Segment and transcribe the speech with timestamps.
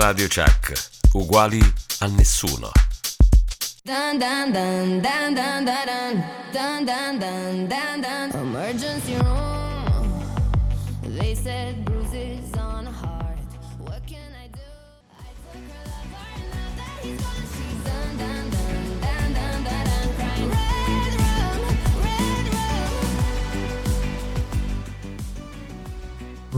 [0.00, 0.72] Radio Chuck,
[1.12, 1.60] uguali
[1.98, 2.70] a nessuno.
[3.84, 10.24] Dun dun dun dun dun dun dun dun dun dun dun Emergency room.
[11.18, 11.89] They said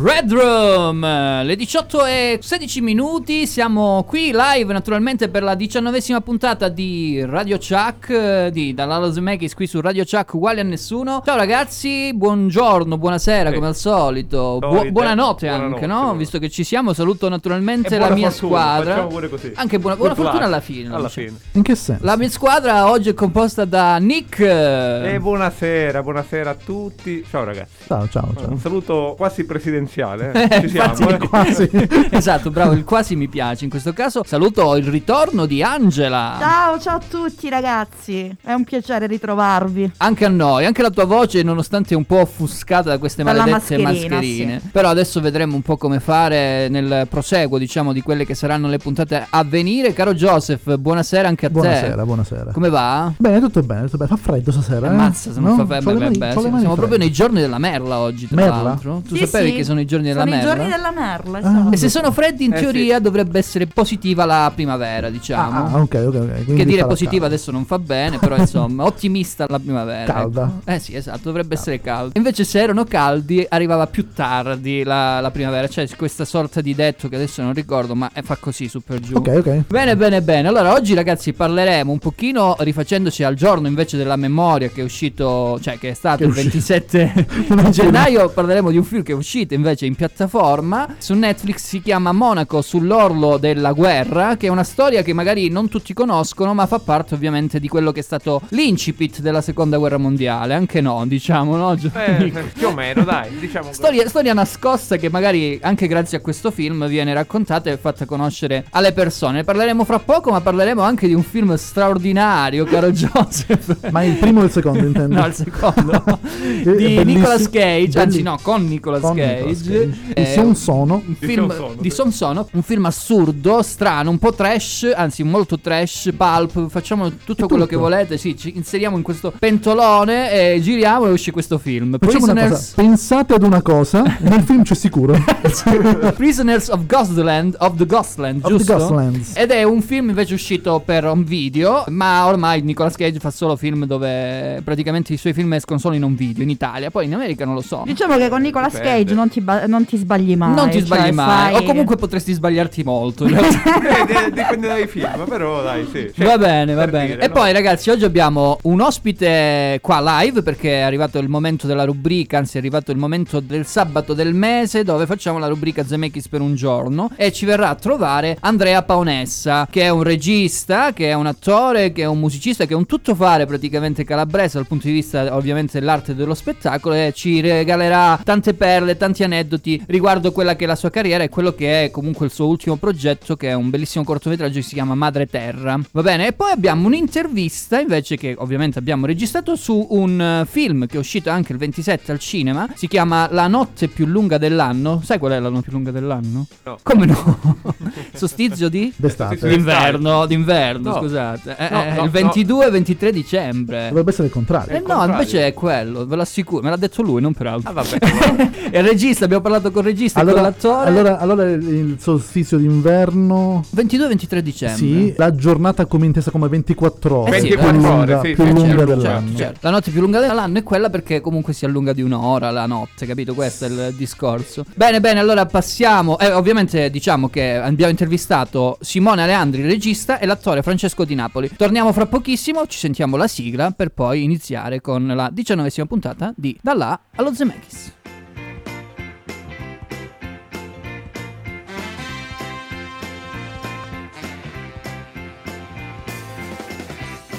[0.04, 1.00] Red Room,
[1.44, 7.56] le 18 e 16 minuti, siamo qui live naturalmente per la diciannovesima puntata di Radio
[7.58, 11.22] Chuck, di Dall'Alo Zemeckis qui su Radio Chuck, uguali a nessuno.
[11.24, 13.54] Ciao ragazzi, buongiorno, buonasera Sì.
[13.54, 15.94] come al solito, Bu- buonanotte anche, Buonanotte, no?
[15.94, 16.18] buonanotte.
[16.18, 19.02] Visto che ci siamo, saluto naturalmente la mia fortuna, squadra.
[19.06, 19.52] pure così.
[19.54, 20.92] Anche buona, buona fortuna alla fine.
[20.92, 21.34] Alla fine.
[21.52, 22.04] In che senso?
[22.04, 24.40] La mia squadra oggi è composta da Nick.
[24.40, 27.24] E buonasera, buonasera a tutti.
[27.30, 27.84] Ciao ragazzi.
[27.86, 28.50] Ciao, ciao, ciao.
[28.50, 29.90] Un saluto quasi presidenziale.
[30.00, 30.48] Eh.
[30.62, 31.28] Ci siamo, infatti, eh.
[31.28, 31.70] Quasi.
[32.10, 33.64] esatto, bravo, il quasi mi piace.
[33.64, 36.36] In questo caso saluto il ritorno di Angela.
[36.40, 39.92] Ciao, ciao a tutti ragazzi, è un piacere ritrovarvi.
[39.98, 43.78] Anche a noi, anche la tua voce, nonostante un po' offuscata da queste Dalla maledette
[43.78, 44.60] mascherina, mascherine.
[44.72, 48.78] Però adesso vedremo un po' come fare nel proseguo, diciamo, di quelle che saranno le
[48.78, 49.92] puntate a venire.
[49.92, 51.54] Caro Joseph, buonasera anche a te.
[51.54, 52.52] Buonasera, buonasera.
[52.52, 53.12] Come va?
[53.16, 54.10] Bene, tutto bene, tutto bene.
[54.10, 54.86] Fa freddo stasera.
[54.86, 54.90] eh?
[54.90, 55.66] Ammazza, se non No?
[55.66, 58.62] fa sì, mani siamo proprio nei giorni della merla oggi, tra Merla?
[58.62, 59.02] l'altro.
[59.06, 59.56] Tu Sì, sapevi sì.
[59.56, 60.52] che sono i giorni della Sono merla?
[60.52, 61.40] i giorni della merla, Ah.
[61.40, 61.70] esatto.
[61.72, 65.58] E se sono freddi, in Eh, teoria dovrebbe essere positiva la primavera, diciamo.
[65.76, 66.34] Ah, ok, ok, ok.
[66.36, 67.26] Che Quindi dire positiva caldo.
[67.26, 70.12] adesso non fa bene, però insomma, ottimista la primavera.
[70.12, 70.44] Calda.
[70.60, 70.70] ecco.
[70.70, 72.12] Eh sì, esatto, dovrebbe essere caldo.
[72.16, 77.08] Invece se erano caldi arrivava più tardi la, la primavera, cioè questa sorta di detto
[77.08, 79.16] che adesso non ricordo, ma eh, fa così su per giù.
[79.16, 79.64] Ok, ok.
[79.68, 80.48] Bene, bene, bene.
[80.48, 85.58] Allora, oggi ragazzi parleremo un pochino rifacendoci al giorno invece della memoria che è uscito,
[85.60, 86.50] cioè che è stato Che il uscito.
[86.52, 88.28] 27 Non gennaio.
[88.28, 92.60] Parleremo di un film che è uscito invece in piattaforma su Netflix, si chiama Monaco
[92.62, 97.14] sull'orlo della guerra, che è una storia che magari non tutti conoscono, ma fa parte
[97.14, 100.54] ovviamente di quello che è stato l'incipit della seconda guerra mondiale.
[100.54, 101.74] Anche no, diciamo, no?
[101.76, 103.72] Gio- Eh, più o meno, dai, diciamo.
[103.72, 108.64] Storia, storia nascosta che magari anche grazie a questo film viene raccontata e fatta conoscere
[108.70, 109.36] alle persone.
[109.38, 113.90] Ne parleremo fra poco, ma parleremo anche di un film straordinario, caro Joseph.
[113.90, 115.10] Ma il primo o il secondo intendo?
[115.22, 116.18] No, il secondo È
[116.62, 117.02] di bellissimo.
[117.04, 119.34] Nicolas Cage, anzi no, con Nicolas Con Cage.
[119.36, 119.94] Nicolas Cage.
[120.14, 120.94] Eh, Di Son Sono.
[121.06, 121.96] Un Di film di sì.
[121.96, 127.46] Son Sono, un film assurdo, strano, un po' trash, anzi molto trash, pulp, facciamo tutto
[127.46, 127.66] quello tutto.
[127.66, 131.96] che volete, sì, ci inseriamo in questo pentolone e giriamo e uscì questo film.
[131.98, 132.72] Facciamo una cosa.
[132.76, 135.14] Pensate ad una cosa, nel film c'è sicuro.
[136.16, 138.76] Prisoners of Ghostland of the Ghostland, giusto?
[138.76, 139.36] Ghostlands.
[139.36, 143.56] Ed è un film invece uscito per home video, ma ormai Nicolas Cage fa solo
[143.56, 147.14] film dove praticamente i suoi film escono solo in home video in Italia, poi in
[147.14, 147.82] America non lo so.
[147.84, 148.98] Diciamo che con Nicolas Dipende.
[148.98, 150.54] Cage non ti, ba- non ti sbagli mai.
[150.54, 153.24] non ti cioè, sbagli mai, fai- o comunque potresti sbagliarti molto.
[153.24, 156.10] Eh, de- dipende dai film, però dai, sì.
[156.14, 157.06] Cioè, va bene, va bene.
[157.06, 157.32] dire, e no?
[157.32, 162.38] poi ragazzi, oggi abbiamo un ospite qua live perché è arrivato il momento della rubrica,
[162.38, 166.40] anzi è arrivato il momento del sabato del mese dove facciamo la rubrica Zemeckis per
[166.40, 171.14] un giorno e ci verrà a trovare Andrea Paonessa, che è un regista, che è
[171.14, 174.92] un attore, che è un musicista, che è un tuttofare praticamente calabrese dal punto di
[174.92, 180.64] vista ovviamente dell'arte dello spettacolo e ci regalerà tante perle, tanti aneddoti riguardo quella che
[180.64, 183.54] è la sua carriera e quello che è comunque il suo ultimo progetto che è
[183.54, 185.78] un bellissimo cortometraggio che si chiama Madre Terra.
[185.90, 186.28] Va bene?
[186.28, 190.98] E poi abbiamo un'intervista invece che ovviamente abbiamo registrato su un eh, film che è
[190.98, 195.00] uscito anche il 27 al cinema, si chiama La notte più lunga dell'anno.
[195.04, 196.46] Sai qual è la notte più lunga dell'anno?
[196.64, 196.78] No.
[196.82, 197.60] Come no?
[198.14, 199.48] Sostizio di D'estate.
[199.48, 200.96] D'inverno, d'inverno, No.
[200.98, 201.56] scusate.
[201.58, 203.88] Eh, No, eh, no, il 22 e 23 dicembre.
[203.88, 204.74] Dovrebbe essere il contrario.
[204.74, 205.12] Eh il no, contrario.
[205.14, 207.70] invece è quello, ve lo assicuro, me l'ha detto lui, non peraltro.
[207.70, 208.68] Ah, vabbè.
[208.70, 210.88] e il regista, abbiamo parlato con il regista e con Allora, l'attore.
[210.88, 213.64] allora, allora il- il solstizio d'inverno.
[213.70, 214.76] 22 e 23 dicembre.
[214.76, 217.36] Sì, la giornata come intesa come 24 ore.
[217.36, 219.26] Eh sì, più 24 ore, lunga, sì, più sì, lunga certo, dell'anno.
[219.28, 219.58] Certo, certo.
[219.62, 223.06] La notte più lunga dell'anno è quella perché comunque si allunga di un'ora la notte,
[223.06, 223.34] capito?
[223.34, 224.64] Questo è il discorso.
[224.74, 226.18] Bene, bene, allora passiamo.
[226.18, 231.50] Eh, ovviamente diciamo che abbiamo intervistato Simone Aleandri, regista, e l'attore Francesco Di Napoli.
[231.56, 236.56] Torniamo fra pochissimo, ci sentiamo la sigla per poi iniziare con la diciannovesima puntata di
[236.60, 237.92] Dalla allo Zemeckis.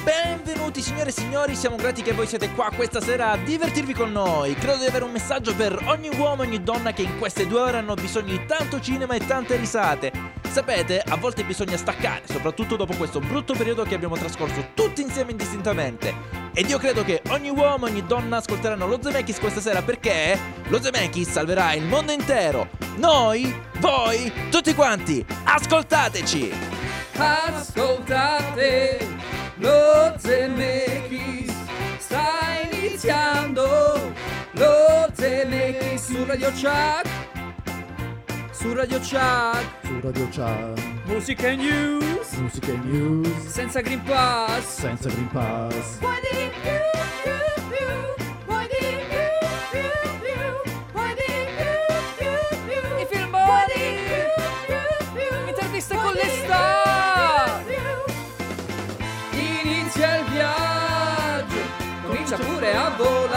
[0.04, 4.12] Benvenuti signore e signori, siamo grati che voi siete qua questa sera a divertirvi con
[4.12, 4.54] noi.
[4.54, 7.62] Credo di avere un messaggio per ogni uomo e ogni donna che in queste due
[7.62, 10.12] ore hanno bisogno di tanto cinema e tante risate.
[10.50, 15.32] Sapete, a volte bisogna staccare, soprattutto dopo questo brutto periodo che abbiamo trascorso tutti insieme
[15.32, 16.14] indistintamente.
[16.54, 20.82] Ed io credo che ogni uomo, ogni donna ascolteranno lo Zemeckis questa sera perché lo
[20.82, 22.68] Zemeckis salverà il mondo intero.
[22.98, 26.74] Noi, voi, tutti quanti, ascoltateci!
[27.18, 29.07] Ascoltate
[29.57, 31.54] lo Zemeckis
[31.98, 34.12] sta iniziando.
[34.54, 37.24] Lo Zemeckis su Radio Chuck
[38.63, 42.31] su Radio Chuck Su Radio Chat, musica e news.
[42.38, 44.80] Musica e news, senza Green Pass.
[44.80, 46.00] Senza Green Pass.
[46.01, 46.54] i
[63.04, 63.32] pure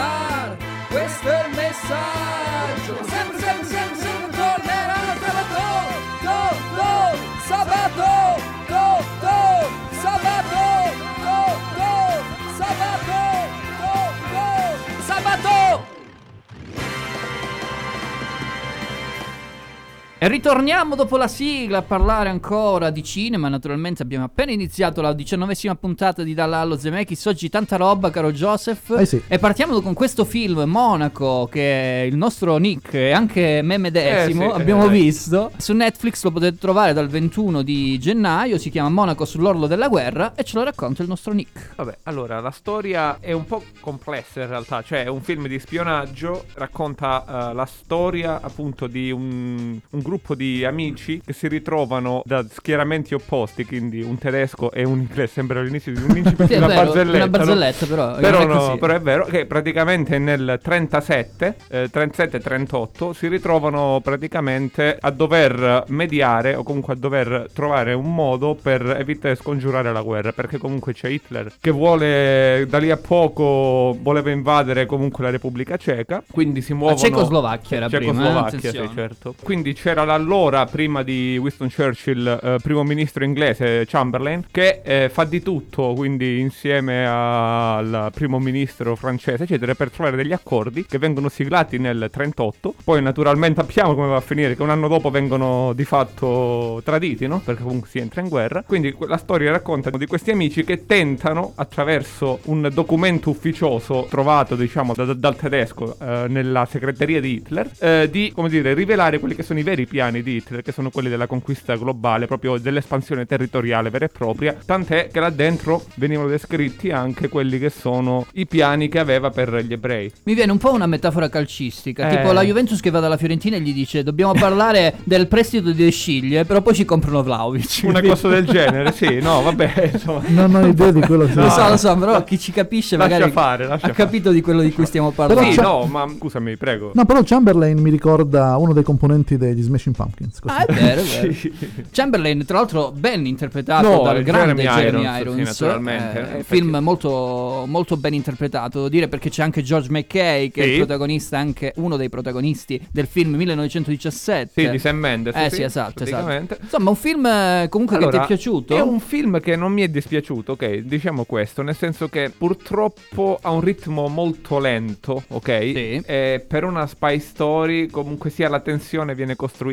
[20.19, 23.49] E ritorniamo dopo la sigla a parlare ancora di cinema.
[23.49, 27.23] Naturalmente abbiamo appena iniziato la diciannovesima puntata di Dalla allo Zemeckis.
[27.25, 28.95] Oggi tanta roba, caro Joseph.
[28.97, 29.21] Eh sì.
[29.27, 34.55] E partiamo con questo film, Monaco, che il nostro Nick e anche me medesimo Eh
[34.55, 35.51] sì, abbiamo eh, visto.
[35.55, 38.57] Su Netflix lo potete trovare dal 21 di gennaio.
[38.57, 41.75] Si chiama Monaco sull'orlo della guerra e ce lo racconta il nostro Nick.
[41.75, 45.59] Vabbè, allora la storia è un po' complessa in realtà, cioè è un film di
[45.59, 52.21] spionaggio, racconta eh, la storia appunto di un, un gruppo di amici che si ritrovano
[52.25, 56.53] da schieramenti opposti, quindi un tedesco e un inglese, sembra all'inizio di un incipit Sì,
[56.53, 57.15] è una vero, barzelletta.
[57.17, 57.29] una no?
[57.29, 58.77] barzelletta, però, Però, è no, così.
[58.77, 66.55] però è vero che praticamente nel 37, eh, 37-38 si ritrovano praticamente a dover mediare
[66.55, 70.93] o comunque a dover trovare un modo per evitare di scongiurare la guerra, perché comunque
[70.93, 76.61] c'è Hitler che vuole da lì a poco voleva invadere comunque la Repubblica Ceca, quindi
[76.61, 79.35] si muovono Cecoslovacchia era prima, eh, Cecoslovacchia, sì, certo.
[79.43, 85.23] Quindi c'era l'allora prima di Winston Churchill eh, primo ministro inglese Chamberlain che eh, fa
[85.23, 91.29] di tutto, quindi insieme al primo ministro francese, eccetera, per trovare degli accordi che vengono
[91.29, 92.75] siglati nel 38.
[92.83, 97.25] Poi naturalmente sappiamo come va a finire che un anno dopo vengono di fatto traditi,
[97.25, 97.41] no?
[97.43, 98.63] Perché comunque si entra in guerra.
[98.67, 104.93] Quindi la storia racconta di questi amici che tentano attraverso un documento ufficioso trovato, diciamo,
[104.93, 109.33] da- da- dal tedesco eh, nella segreteria di Hitler, eh, di, come dire, rivelare quelli
[109.33, 113.25] che sono i veri piani di Hitler, che sono quelli della conquista globale, proprio dell'espansione
[113.25, 118.45] territoriale vera e propria, tant'è che là dentro venivano descritti anche quelli che sono i
[118.45, 120.11] piani che aveva per gli ebrei.
[120.23, 122.17] Mi viene un po' una metafora calcistica, Eh.
[122.17, 125.89] tipo la Juventus che va dalla Fiorentina e gli dice dobbiamo parlare del prestito di
[125.89, 127.81] Sciglie, però poi ci comprano Vlaovic.
[127.87, 130.21] Una cosa del genere, sì, no, vabbè, insomma.
[130.27, 131.69] Non ho idea di quello che Lo so, No.
[131.69, 133.93] lo so, però chi ci capisce Lascia magari fare, lascia ha fare.
[133.93, 135.49] capito di quello di cui stiamo parlando.
[135.49, 136.91] Sì, c'è- no, ma scusami, prego.
[136.93, 140.39] No, però Chamberlain mi ricorda uno dei componenti degli Smashing Pumpkins.
[140.39, 140.55] così.
[140.55, 141.33] Ah, è vero, è vero.
[141.37, 141.51] Sì.
[141.91, 145.37] Chamberlain, tra l'altro, ben interpretato No, dal eh, grande Jeremy Jeremy Irons, Irons.
[145.55, 146.19] sì, naturalmente.
[146.19, 149.89] Eh, Eh, un film perché- molto, molto ben interpretato, devo dire, perché c'è anche George
[149.91, 150.77] McKay, che è il Sì.
[150.77, 154.61] protagonista, anche uno dei protagonisti del film 1917.
[154.61, 155.35] Sì, di Sam Mendes.
[155.35, 156.23] Eh sì, esatto, esatto.
[156.23, 156.57] praticamente.
[156.61, 158.75] Insomma, un film eh, comunque che ti Allora, è piaciuto?
[158.75, 160.75] È un film che non mi è dispiaciuto, ok?
[160.77, 165.45] Diciamo questo, nel senso che purtroppo ha un ritmo molto lento, ok?
[165.61, 166.01] Sì.
[166.05, 169.65] E per una spy story comunque sia la tensione viene costruita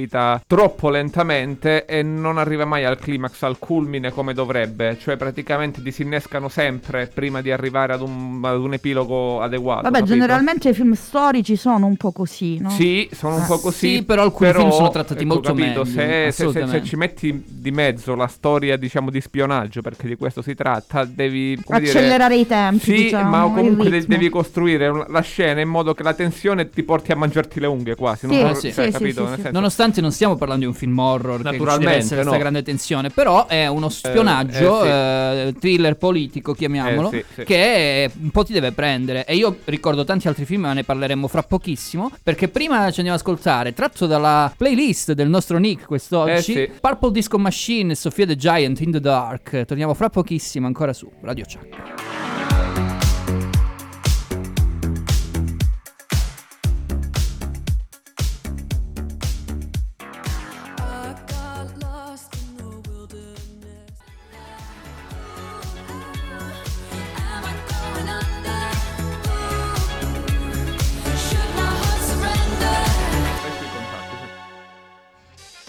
[0.47, 4.97] troppo lentamente e non arriva mai al climax, al culmine come dovrebbe.
[4.99, 9.83] Cioè praticamente disinnescano sempre prima di arrivare ad un, ad un epilogo adeguato.
[9.83, 10.13] Vabbè, capito?
[10.15, 12.71] generalmente i film storici sono un po' così, no?
[12.71, 13.97] Sì, sono un po' così.
[13.97, 17.43] sì, però alcuni film sono trattati molto capito, meglio, Se, se- se- se, ci metti
[17.47, 21.91] di mezzo la storia, diciamo, di spionaggio, perché di questo si tratta, devi come dire,
[21.93, 26.03] Accelerare i tempi, Sì, diciamo, ma comunque de- devi costruire la scena in modo che
[26.03, 28.27] la tensione ti porti a mangiarti le unghie quasi.
[28.27, 28.73] Sì, non, Ah, sì.
[28.73, 29.27] cioè, sì, capito?
[29.27, 29.41] sì, sì.
[29.43, 32.33] senso- Nonostante non stiamo parlando di un film horror che ci deve Naturalmente, essere questa
[32.33, 32.39] no.
[32.39, 35.49] grande tensione, però è uno spionaggio, eh, sì.
[35.49, 37.45] eh, thriller politico, chiamiamolo, Eh, sì, sì.
[37.45, 39.25] che un po' ti deve prendere.
[39.25, 43.15] E io ricordo tanti altri film, ma ne parleremo fra pochissimo, perché prima ci andiamo
[43.15, 46.71] ad ascoltare, tratto dalla playlist del nostro Nick quest'oggi, Eh, sì.
[46.81, 49.65] Purple Disco Machine, Sofia the Giant, In the Dark.
[49.65, 52.24] Torniamo fra pochissimo ancora su Radio Chuck.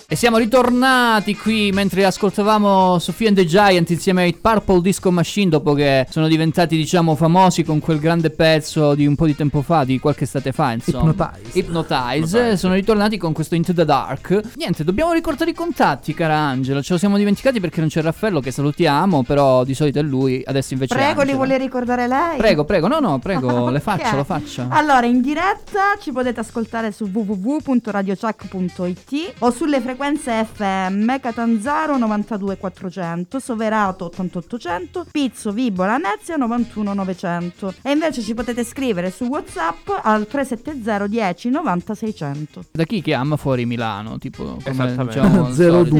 [0.08, 5.50] E siamo ritornati qui mentre ascoltavamo Sofia and the Giant insieme ai Purple Disco Machine
[5.50, 9.64] dopo che sono diventati diciamo famosi con quel grande pezzo di un po' di tempo
[9.64, 11.10] fa, di qualche estate fa insomma.
[11.10, 11.58] Hypnotize.
[11.58, 12.18] Hypnotize.
[12.18, 12.58] Hypnotize.
[12.58, 14.42] Sono ritornati con questo Into the Dark.
[14.58, 16.84] Niente, dobbiamo ricordare i contatti, cara Angela.
[16.84, 20.40] Ce lo siamo dimenticati perché non c'è Raffaello che salutiamo, però di solito è lui,
[20.46, 22.38] adesso invece è Prego, li vuole ricordare lei?
[22.38, 23.84] Prego, prego, no, no, prego, le Ok.
[23.84, 24.68] faccia, lo faccia.
[24.70, 34.06] Allora, in diretta ci potete ascoltare su www.radiochuck.it o sulle frequenze FM Catanzaro 92400, Soverato
[34.06, 37.74] 8800, Pizzo, Vibola, Venezia 91900.
[37.82, 42.64] E invece ci potete scrivere su WhatsApp al 370 10 90 600.
[42.72, 44.18] Da chi chiama fuori Milano?
[44.18, 45.04] Tipo, come Esattamente.
[45.22, 45.66] diciamo, il 02.
[45.66, 45.96] solito,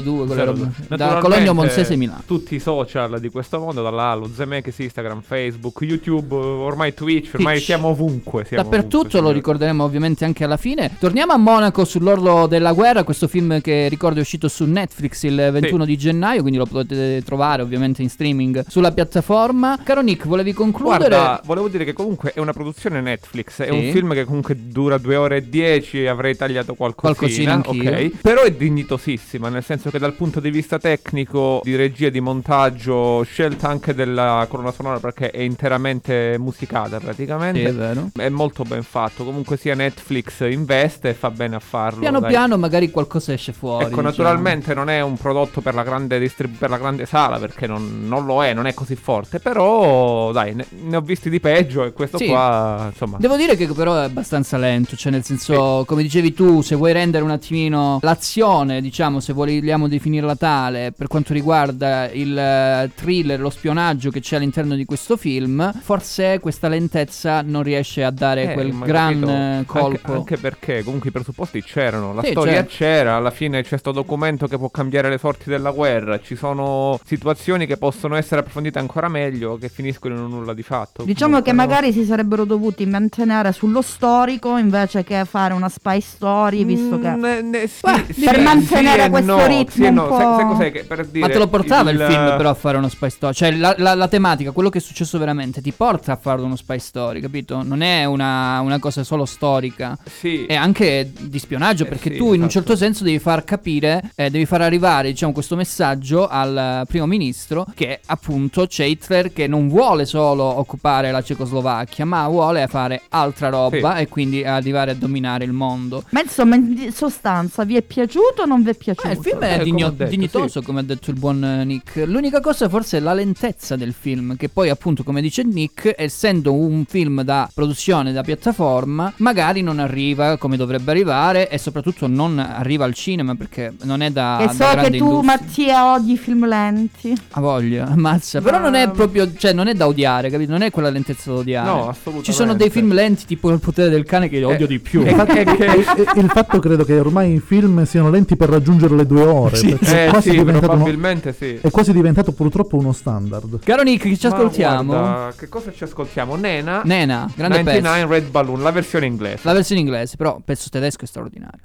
[0.00, 0.70] 02, quelle Zero robe.
[0.86, 0.96] due.
[0.96, 2.22] Da Cologno Monsese Milano.
[2.26, 7.54] Tutti i social di questo mondo, dalla lo Zemeckis, Instagram, Facebook, YouTube, ormai Twitch, ormai
[7.54, 7.64] Twitch.
[7.66, 8.44] siamo ovunque.
[8.44, 10.96] Siamo Dappertutto ovunque, lo ricorderemo ovviamente anche alla fine.
[10.98, 15.48] Torniamo a Monaco sull'orlo della guerra, questo film che ricordo è uscito su Netflix il
[15.50, 19.76] 21 di gennaio, quindi lo potete trovare ovviamente in streaming sulla piattaforma.
[19.82, 21.16] Caro Nick, volevi concludere?
[21.16, 23.72] Guarda, volevo dire che comunque è una produzione Netflix, è Sì.
[23.72, 28.20] un film che comunque dura due ore e dieci, avrei tagliato qualcosina, Qualcosina ok?
[28.20, 33.24] Però è dignitosissima, nel senso che dal punto di vista tecnico, di regia, di montaggio,
[33.24, 37.58] scelta anche della colonna sonora perché è interamente musicata praticamente.
[37.58, 38.10] Sì, è vero.
[38.14, 41.98] È molto ben fatto, comunque sia Netflix investe e fa bene a farlo.
[41.98, 42.30] Piano dai.
[42.30, 43.84] piano magari qualcosa esce fuori.
[43.84, 44.08] Ecco, diciamo.
[44.08, 48.06] naturalmente non è un prodotto per la grande, distrib- per la grande sala perché non,
[48.06, 51.84] non lo è, non è così forte, però dai, ne, ne ho visti di peggio
[51.84, 52.26] e questo Sì.
[52.26, 53.16] qua, insomma...
[53.18, 56.92] Devo dire che però è abbastanza lento, cioè nel senso, come dicevi tu, se vuoi
[56.92, 63.40] rendere un attimino l'azione, diciamo, se vogliamo definirla tale, per quanto riguarda il eh, thriller,
[63.40, 68.50] lo spionaggio che c'è all'interno di questo film, forse questa lentezza non riesce a dare
[68.50, 69.72] Eh, quel gran capito?
[69.72, 69.98] colpo.
[70.06, 72.72] Anche, anche perché comunque i presupposti c'erano, la Sì, storia certo.
[72.76, 76.98] c'era, alla fine c'è sto documento che può cambiare le sorti della guerra, ci sono
[77.04, 81.04] situazioni che possono essere approfondite ancora meglio che finiscono in un nulla di fatto.
[81.04, 81.56] Diciamo che Comunque, no?
[81.72, 87.08] magari si sarebbero dovuti mantenere sullo storico invece che fare una spy story, visto che...
[87.10, 90.08] Mm, ne- sì, Beh, sì, per sì mantenere questo no, ritmo sì un no.
[90.08, 92.50] Sai, po'- sai cos'è che per dire Ma te lo portava il, il- film però
[92.50, 93.34] a fare uno spy story?
[93.34, 96.56] Cioè la, la- la tematica, quello che è successo veramente, ti porta a fare uno
[96.56, 97.62] spy story, capito?
[97.62, 99.96] Non è una, una cosa solo storica.
[100.04, 100.46] Sì.
[100.46, 102.50] E anche di spionaggio, Eh, perché sì, tu in un esatto.
[102.50, 107.64] certo senso devi far capire, eh, devi far arrivare diciamo, questo messaggio al primo ministro
[107.74, 113.48] che appunto c'è Hitler che non vuole solo occupare la Cecoslovacchia, ma vuole fare altra
[113.50, 114.02] roba Sì.
[114.02, 116.04] e quindi arrivare a dominare il mondo.
[116.10, 119.08] Ma insomma, in sostanza, vi è piaciuto o non vi è piaciuto?
[119.08, 121.64] Eh, il film è Eh, digno- come detto, dignitoso, come ha detto il buon eh,
[121.64, 122.02] Nick.
[122.06, 126.52] L'unica cosa forse è la lentezza del film, che poi appunto, come dice Nick, essendo
[126.54, 132.38] un film da produzione, da piattaforma, magari non arriva come dovrebbe arrivare e soprattutto non
[132.38, 135.36] arriva al cinema perché non è da, E da so grande che tu, industria.
[135.36, 137.12] Mattia, odi i film lenti.
[137.32, 138.40] Ha voglia, ammazza.
[138.40, 140.52] Però non è proprio, cioè non è da odiare, capito?
[140.52, 141.66] Non è quella lentezza da odiare.
[141.68, 142.22] No, assolutamente.
[142.24, 145.02] Ci sono dei film lenti tipo Il potere del cane che odio Eh, di più.
[145.02, 145.84] eh, è che- E-
[146.14, 149.58] e- il fatto credo che ormai i film siano lenti per raggiungere le due ore.
[149.58, 151.58] è, Eh quasi sì, diventato uno- probabilmente sì.
[151.60, 153.58] è quasi diventato purtroppo uno standard.
[153.64, 154.84] Caro Nick, chi ci Ma ascoltiamo?
[154.84, 156.36] guarda, che cosa ci ascoltiamo?
[156.36, 158.12] Nena, Nena, grande 99 pezzo.
[158.12, 159.40] Red Balloon, la versione inglese.
[159.42, 161.60] La versione inglese, però pezzo tedesco è straordinario.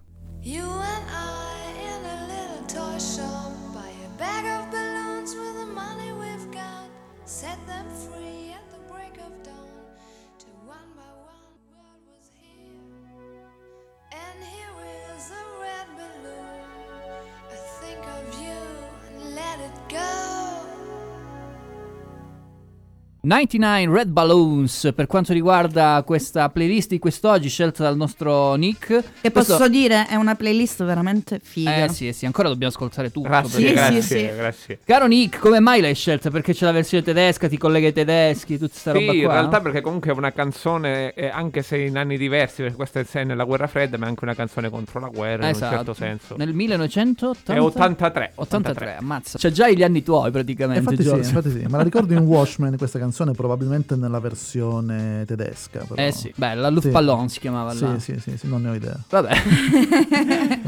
[23.22, 29.04] 99 Red Balloons per quanto riguarda questa playlist di quest'oggi scelta dal nostro Nick.
[29.22, 31.84] Che Questo- posso dire, è una playlist veramente figa.
[31.84, 33.28] Eh sì, sì, ancora dobbiamo ascoltare tutto.
[33.28, 34.36] Grazie, perché- Sì, grazie, sì, sì.
[34.38, 34.80] grazie.
[34.86, 36.30] Caro Nick, come mai l'hai scelta?
[36.30, 39.34] Perché c'è la versione tedesca, ti collega ai tedeschi, tutta sta roba Sì, qua?
[39.34, 43.02] in realtà perché comunque è una canzone, eh, anche se in anni diversi, perché questa
[43.02, 45.72] è nella guerra fredda, ma è anche una canzone contro la guerra in esatto.
[45.72, 46.36] un certo senso.
[46.38, 47.54] Nel 1980?
[47.54, 48.32] È 83.
[48.36, 49.38] 83, ammazza.
[49.38, 50.94] C'è già gli anni tuoi praticamente.
[50.94, 55.86] Infatti sì, infatti sì, ma la ricordo in Watchmen questa canzone probabilmente nella versione tedesca.
[55.88, 56.01] Però.
[56.01, 58.00] Eh sì, bella, Luftballon si chiamava là.
[58.00, 58.98] Sì, sì, sì, sì, non ne ho idea.
[59.10, 59.34] Vabbè.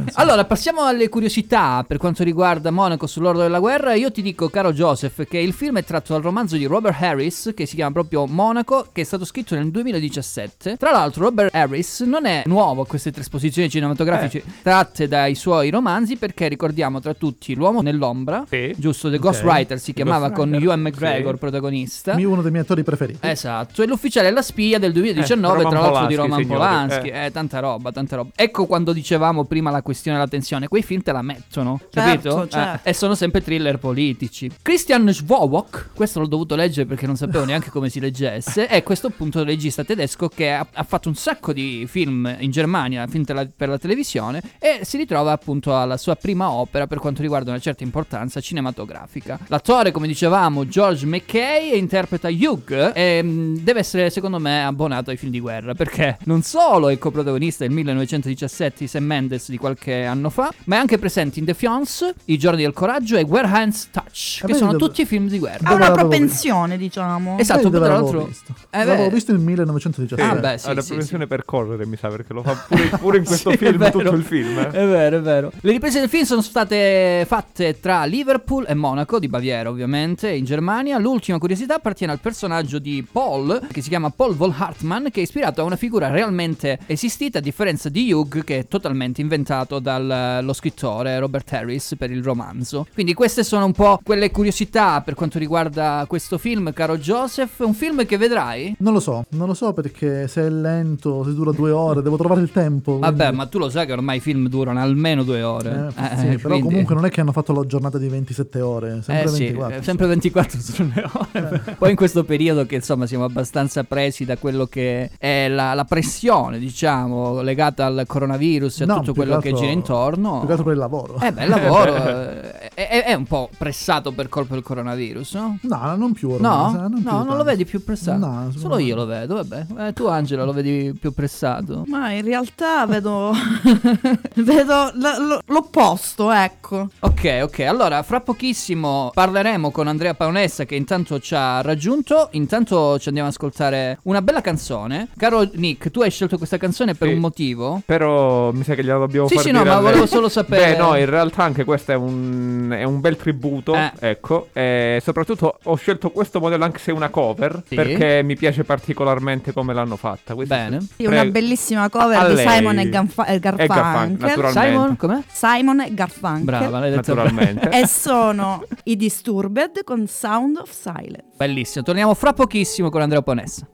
[0.13, 3.93] allora, passiamo alle curiosità per quanto riguarda Monaco sull'orlo della guerra.
[3.93, 7.51] Io ti dico, caro Joseph, che il film è tratto dal romanzo di Robert Harris,
[7.55, 10.77] che si chiama proprio Monaco, che è stato scritto nel 2017.
[10.77, 16.17] Tra l'altro, Robert Harris non è nuovo a queste trasposizioni cinematografiche tratte dai suoi romanzi,
[16.17, 18.73] perché ricordiamo tra tutti L'uomo nell'ombra, Sì.
[18.77, 19.09] giusto?
[19.09, 21.39] The Ghostwriter si chiamava con Ewan McGregor sì.
[21.39, 22.15] protagonista.
[22.15, 23.19] Mew uno dei miei attori preferiti.
[23.27, 27.07] Esatto, è l'ufficiale e la spia del 2019, Eh, tra l'altro di Roman signori, Polanski.
[27.09, 27.25] eh.
[27.25, 28.29] Eh, tanta roba, tanta roba.
[28.35, 32.47] Ecco quando dicevamo prima la questione della tensione, quei film te la mettono, Certo, capito?
[32.47, 32.79] certo.
[32.87, 34.49] Eh, e sono sempre thriller politici.
[34.61, 39.07] Christian Schwowok, questo l'ho dovuto leggere perché non sapevo neanche come si leggesse, è questo
[39.07, 43.47] appunto regista tedesco che ha, ha fatto un sacco di film in Germania, film tela-
[43.55, 47.59] per la televisione, e si ritrova appunto alla sua prima opera per quanto riguarda una
[47.59, 49.39] certa importanza cinematografica.
[49.47, 55.17] L'attore, come dicevamo, George McKay, interpreta Hugh e mh, deve essere secondo me abbonato ai
[55.17, 60.03] film di guerra perché non solo è coprotagonista del 1917 di Sam Mendes di qualche
[60.05, 63.47] anno fa, ma è anche presente in The Fiance, I giorni del coraggio e Where
[63.47, 65.69] Hands Touch, Eh, che sono dove- tutti film di guerra.
[65.69, 67.37] Ha una propensione, diciamo.
[67.37, 68.55] Esatto, tra l'avevo l'altro- visto?
[68.69, 70.21] Eh, l'avevo visto nel 1917.
[70.21, 72.87] Ah, beh, sì, ha la sì, prevenzione per correre, mi sa, perché lo fa pure,
[72.99, 74.57] pure in questo Sì, film, tutto il film.
[74.59, 74.67] eh.
[74.69, 75.51] È vero, è vero.
[75.61, 80.45] Le riprese del film sono state fatte tra Liverpool e Monaco, di Baviera ovviamente, in
[80.45, 80.97] Germania.
[80.97, 85.23] L'ultima curiosità appartiene al personaggio di Paul, che si chiama Paul von Hartmann, che è
[85.23, 90.53] ispirato a una figura realmente esistita, a differenza di Hugh, che è totalmente inventato dallo
[90.53, 92.85] scrittore Robert Harris per il romanzo.
[92.93, 97.59] Quindi queste sono un po' quelle curiosità per quanto riguarda questo film, caro Joseph.
[97.59, 98.75] Un film che vedrai?
[98.79, 102.17] Non lo so, non lo so perché se è lento, se dura due ore, devo
[102.17, 102.99] trovare il tempo.
[102.99, 105.91] Vabbè, quindi- ma tu lo sai che ormai i film durano almeno due ore.
[105.95, 108.07] Eh, Eh, sì, eh, però quindi- comunque non è che hanno fatto la giornata di
[108.07, 109.77] 27 ore, sempre eh sì, 24.
[109.77, 111.75] eh, sempre 24 sono le ore.
[111.77, 115.85] Poi in questo periodo che insomma siamo abbastanza presi da quello che è la, la
[115.85, 120.39] pressione, diciamo, legata al coronavirus e a No, tutto più quello che gira intorno.
[120.39, 121.19] Più che altro per il lavoro.
[121.21, 125.33] Eh beh, il lavoro eh, è, è- è un po' pressato per colpa del coronavirus,
[125.35, 125.59] no?
[125.61, 126.49] No, non più ormai.
[126.51, 127.43] No, sa, non, più no, non lo tanto.
[127.43, 128.17] vedi più pressato.
[128.25, 129.65] No, Solo io lo vedo, vabbè.
[129.87, 131.83] Eh, tu Angela lo vedi più pressato.
[131.85, 133.31] Ma in realtà vedo,
[134.37, 136.89] vedo l- l- l'opposto, ecco.
[137.01, 137.59] Ok, ok.
[137.59, 141.89] Allora, fra pochissimo parleremo con Andrea Paonessa che intanto ci ha raggiunto.
[142.31, 145.09] Intanto ci andiamo ad ascoltare una bella canzone.
[145.17, 147.13] Caro Nick, tu hai scelto questa canzone per Sì.
[147.13, 147.81] un motivo?
[147.85, 150.73] Però mi sa che gliela dobbiamo Sì, far sì, dire no, ma volevo solo sapere.
[150.73, 153.73] Beh, no, in realtà anche questo è un, è un bel tributo.
[153.75, 153.91] Eh.
[153.99, 154.47] Ecco.
[154.53, 157.63] E soprattutto ho scelto questo modello anche se è una cover.
[157.67, 157.75] Sì.
[157.75, 160.33] Perché mi piace particolarmente come l'hanno fatta.
[160.35, 160.79] Questo Bene.
[160.95, 162.47] Sì, una bellissima cover A di lei.
[162.47, 164.27] Simon e, Garfa- e E Garfunkel, Garfunkel.
[164.27, 164.69] naturalmente.
[164.69, 165.19] Simon, com'è?
[165.31, 166.43] Simon e Garfunkel.
[166.43, 167.69] Brava, l'hai detto Naturalmente.
[167.69, 171.29] E sono i Disturbed con Sound of Silence.
[171.41, 171.83] Bellissimo.
[171.83, 173.67] Torniamo fra pochissimo con Andrea Paonessa.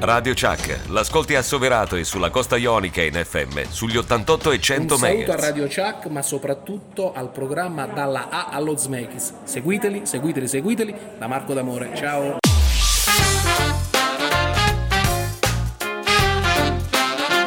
[0.00, 5.00] Radio Chuck, l'ascolti assoverato e sulla costa ionica in FM sugli 88 e 100 Un
[5.00, 5.40] saluto a MHz.
[5.40, 9.34] Radio Chuck, ma soprattutto al programma Dalla A allo Smekis.
[9.42, 11.90] Seguiteli, seguiteli, seguiteli, da Marco D'Amore.
[11.96, 12.36] Ciao!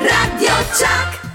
[0.01, 1.30] Radio Chuck.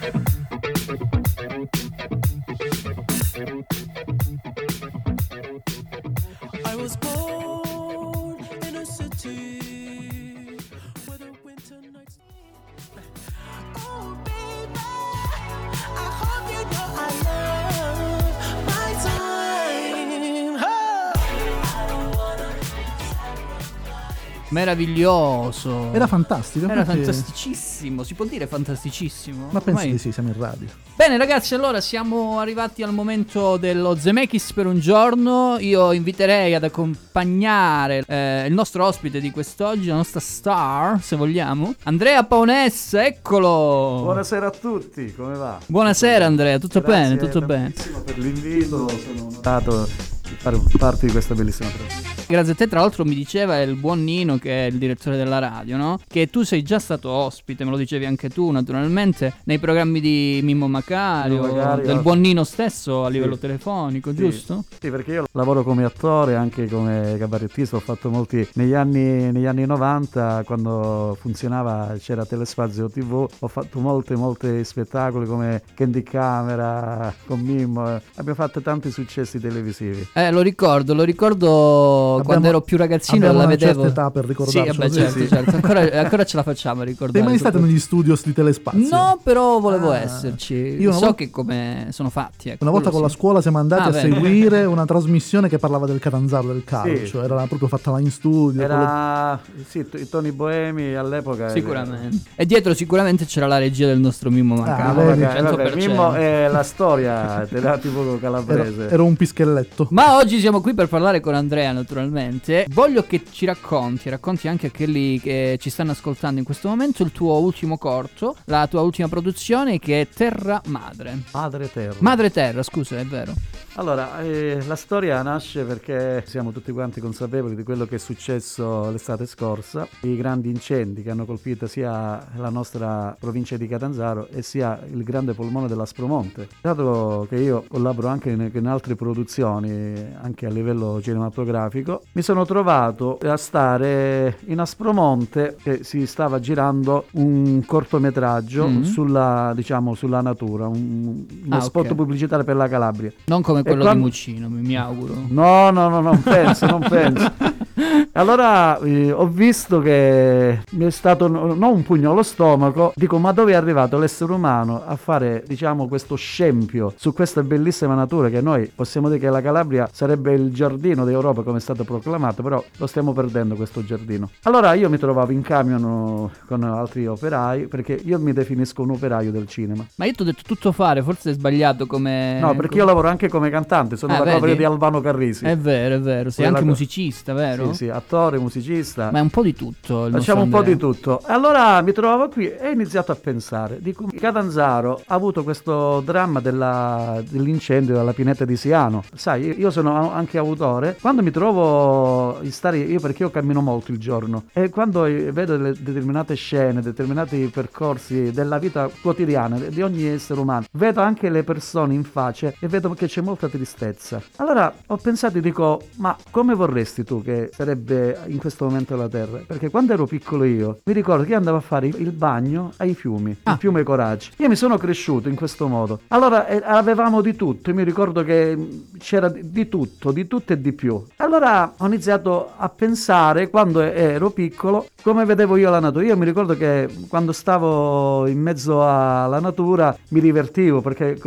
[24.49, 25.93] Meraviglioso.
[25.93, 26.67] Era fantastico.
[26.67, 28.03] Era infatti- fantasticissimo.
[28.03, 29.49] Si può dire fantasticissimo?
[29.51, 30.69] Ma penso Ormai- di sì, siamo in radio.
[30.97, 35.57] Bene ragazzi, allora siamo arrivati al momento dello Zemeckis per un giorno.
[35.59, 41.75] Io inviterei ad accompagnare eh, il nostro ospite di quest'oggi, la nostra star, se vogliamo,
[41.83, 44.01] Andrea Paonessa, eccolo.
[44.05, 45.59] Buonasera a tutti, come va?
[45.67, 47.73] Buonasera Andrea, tutto Grazie bene, tutto bene.
[48.05, 52.15] per l'invito, sono onorato di fare parte di questa bellissima trasmissione.
[52.29, 55.39] Grazie a te, tra l'altro mi diceva il buon Nino che è il direttore della
[55.39, 56.01] radio, no?
[56.09, 60.41] Che tu sei già stato ospite, me lo dicevi anche tu naturalmente, nei programmi di
[60.43, 61.85] Mimmo Macario, Mimmo Macario.
[61.87, 63.13] del buon Nino stesso a Sì.
[63.13, 64.17] livello telefonico, Sì.
[64.17, 64.65] giusto?
[64.81, 69.47] Sì, perché io lavoro come attore, anche come cabarettista, ho fatto molti negli anni, negli
[69.47, 77.15] anni 90, quando funzionava, c'era Telespazio TV, ho fatto molti, molti spettacoli come Candy Camera,
[77.25, 78.01] con Mimmo, eh.
[78.17, 80.09] abbiamo fatto tanti successi televisivi.
[80.13, 83.83] Eh, lo ricordo, lo ricordo Abbiamo- quando ero più ragazzino abbiamo la una vedevo.
[83.83, 85.29] certa età per Sì, ricordarcelo, vabbè, sì, certo, sì.
[85.29, 85.51] certo.
[85.57, 87.19] Ancora, ancora ce la facciamo a ricordare.
[87.19, 88.89] Sei mai stato negli studios di Telespazio?
[88.91, 89.99] No, però volevo Ah.
[89.99, 90.55] esserci.
[90.55, 92.49] Io una so volta- che come sono fatti.
[92.49, 93.17] ecco, Una volta quello con la sì.
[93.17, 94.15] scuola siamo andati Ah, a bene.
[94.15, 97.19] seguire una trasmissione che parlava del Catanzaro, del calcio.
[97.21, 97.25] Sì.
[97.25, 98.63] Era proprio fatta là in studio.
[98.63, 101.49] Era sì, t- i Tony Boemi all'epoca.
[101.51, 102.19] Sicuramente.
[102.35, 105.05] E dietro sicuramente c'era la regia del nostro Mimmo Ah, Mancavo.
[105.07, 105.21] vedi.
[105.23, 105.75] Vabbè, vabbè, 100%.
[105.77, 108.89] Mimmo è la storia, te la tipo Ero, calabrese.
[108.89, 109.89] ero un pischelletto.
[109.91, 112.67] Ma oggi siamo qui per parlare con Andrea, naturalmente.
[112.71, 117.03] Voglio che ci racconti, racconti anche a quelli che ci stanno ascoltando in questo momento
[117.03, 121.19] il tuo ultimo corto, la tua ultima produzione che è Terra Madre.
[121.33, 121.97] Madre terra.
[122.01, 123.35] Madre Terra, scusa, è vero.
[123.79, 128.91] Allora, eh, la storia nasce perché siamo tutti quanti consapevoli di quello che è successo
[128.91, 134.41] l'estate scorsa, i grandi incendi che hanno colpito sia la nostra provincia di Catanzaro e
[134.41, 136.49] sia il grande polmone dell'Aspromonte.
[136.63, 142.45] Dato che io collaboro anche in, in altre produzioni, anche a livello cinematografico, mi sono
[142.45, 148.83] trovato a stare in Aspromonte che si stava girando un cortometraggio Mhm.
[148.83, 151.95] sulla, diciamo, sulla natura, un, uno Ah, spot ok.
[151.95, 153.13] pubblicitario per la Calabria.
[153.27, 155.15] Non come quello quando- di Muccino, mi, mi auguro.
[155.29, 157.33] No, no, no, non penso, non penso.
[158.13, 163.19] Allora eh, ho visto che mi è stato no- non un pugno allo stomaco, dico
[163.19, 168.31] ma dove è arrivato l'essere umano a fare diciamo questo scempio su questa bellissima natura
[168.31, 172.43] che noi possiamo dire che la Calabria sarebbe il giardino d'Europa come è stato proclamato,
[172.43, 174.31] però lo stiamo perdendo questo giardino.
[174.45, 178.93] Allora io mi trovavo in camion oh, con altri operai perché io mi definisco un
[178.93, 179.85] operaio del cinema.
[179.97, 182.39] Ma io ti ho detto tutto fare, forse è sbagliato come...
[182.41, 185.45] No, perché io lavoro anche come cantante, sono Ah, la cover di Albano Carrisi.
[185.45, 186.31] È vero, è vero.
[186.31, 187.65] Sei Quella anche musicista, vero?
[187.66, 189.11] Sì, sì, attore, musicista.
[189.11, 190.09] Ma è un po' di tutto.
[190.11, 191.21] Facciamo un po' di tutto.
[191.25, 193.79] Allora mi trovavo qui e ho iniziato a pensare.
[193.81, 199.03] Dico, Catanzaro ha avuto questo dramma della- dell'incendio alla pineta di Siano.
[199.15, 200.97] Sai, io sono anche autore.
[201.01, 205.57] Quando mi trovo in stare, io perché io cammino molto il giorno, e quando vedo
[205.57, 211.43] delle determinate scene, determinati percorsi della vita quotidiana di ogni essere umano, vedo anche le
[211.43, 214.21] persone in faccia e vedo che c'è molta tristezza.
[214.37, 219.09] Allora ho pensato e dico, ma come vorresti tu che sarebbe in questo momento la
[219.09, 219.41] Terra?
[219.47, 222.95] Perché quando ero piccolo io, mi ricordo che io andavo a fare il bagno ai
[222.95, 224.31] fiumi, il fiume Coraggio.
[224.37, 226.01] Io mi sono cresciuto in questo modo.
[226.09, 230.53] Allora eh, avevamo di tutto, io mi ricordo che mh, c'era di, tutto, di tutto
[230.53, 231.03] e di più.
[231.17, 236.05] Allora ho iniziato a pensare, quando ero piccolo, come vedevo io la natura.
[236.05, 241.19] Io mi ricordo che quando stavo in mezzo alla natura mi divertivo perché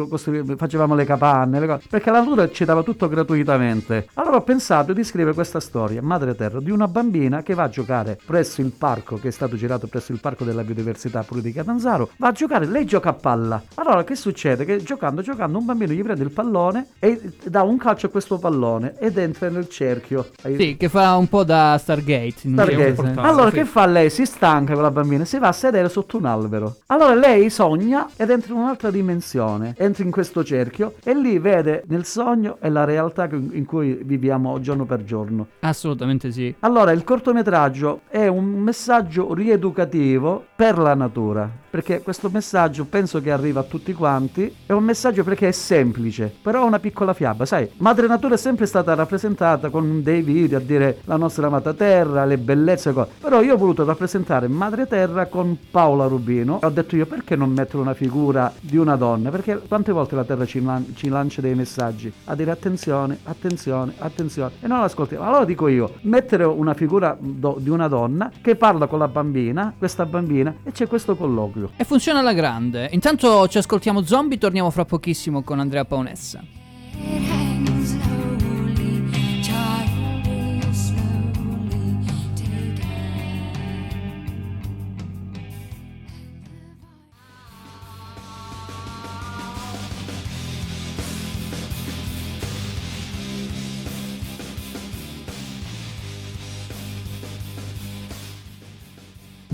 [0.58, 4.10] facevamo le capanne, le cose, perché la natura ci dava tutto gratuitamente.
[4.14, 7.70] Allora ho pensato di scrivere questa storia, Madre Terra, di una bambina che va a
[7.70, 11.54] giocare presso il parco, che è stato girato presso il parco della biodiversità pure di
[11.54, 13.64] Catanzaro, va a giocare, lei gioca a palla.
[13.76, 14.66] Allora che succede?
[14.66, 18.38] Che giocando, giocando, un bambino gli prende il pallone e dà un calcio a questo
[18.38, 20.28] pallone ed entra nel cerchio.
[20.44, 22.34] Sì, che fa un po' da Stargate.
[22.36, 22.96] Stargate.
[22.96, 23.22] certo.
[23.22, 23.56] Allora Sì.
[23.56, 24.10] che fa lei?
[24.10, 26.80] Si stanca con la bambina, si va a sedere sotto un albero.
[26.88, 31.84] Allora lei sogna ed entra in un'altra dimensione, entra in questo cerchio e lì vede
[31.88, 35.48] nel sogno e la realtà in cui viviamo giorno per giorno.
[35.62, 36.54] Assolutamente sì.
[36.60, 43.32] Allora il cortometraggio è un messaggio rieducativo per la natura, perché questo messaggio penso che
[43.32, 47.46] arriva a tutti quanti, è un messaggio perché è semplice, però è una piccola fiaba,
[47.46, 51.74] sai, Madre Natura è sempre stata rappresentata con dei video a dire la nostra amata
[51.74, 53.12] terra, le bellezze, cose.
[53.20, 57.52] però io ho voluto rappresentare Madre Terra con Paola Rubino, ho detto io perché non
[57.52, 61.42] mettere una figura di una donna, perché quante volte la terra ci, lan- ci lancia
[61.42, 66.74] dei messaggi a dire attenzione, attenzione, attenzione e non l'ascoltiamo, allora dico io, mettere una
[66.74, 71.16] figura do- di una donna che parla con la bambina, questa bambina e c'è questo
[71.16, 71.59] colloquio.
[71.76, 72.90] E funziona alla grande.
[72.92, 76.44] Intanto ci ascoltiamo Zombie, torniamo fra pochissimo con Andrea Paonessa.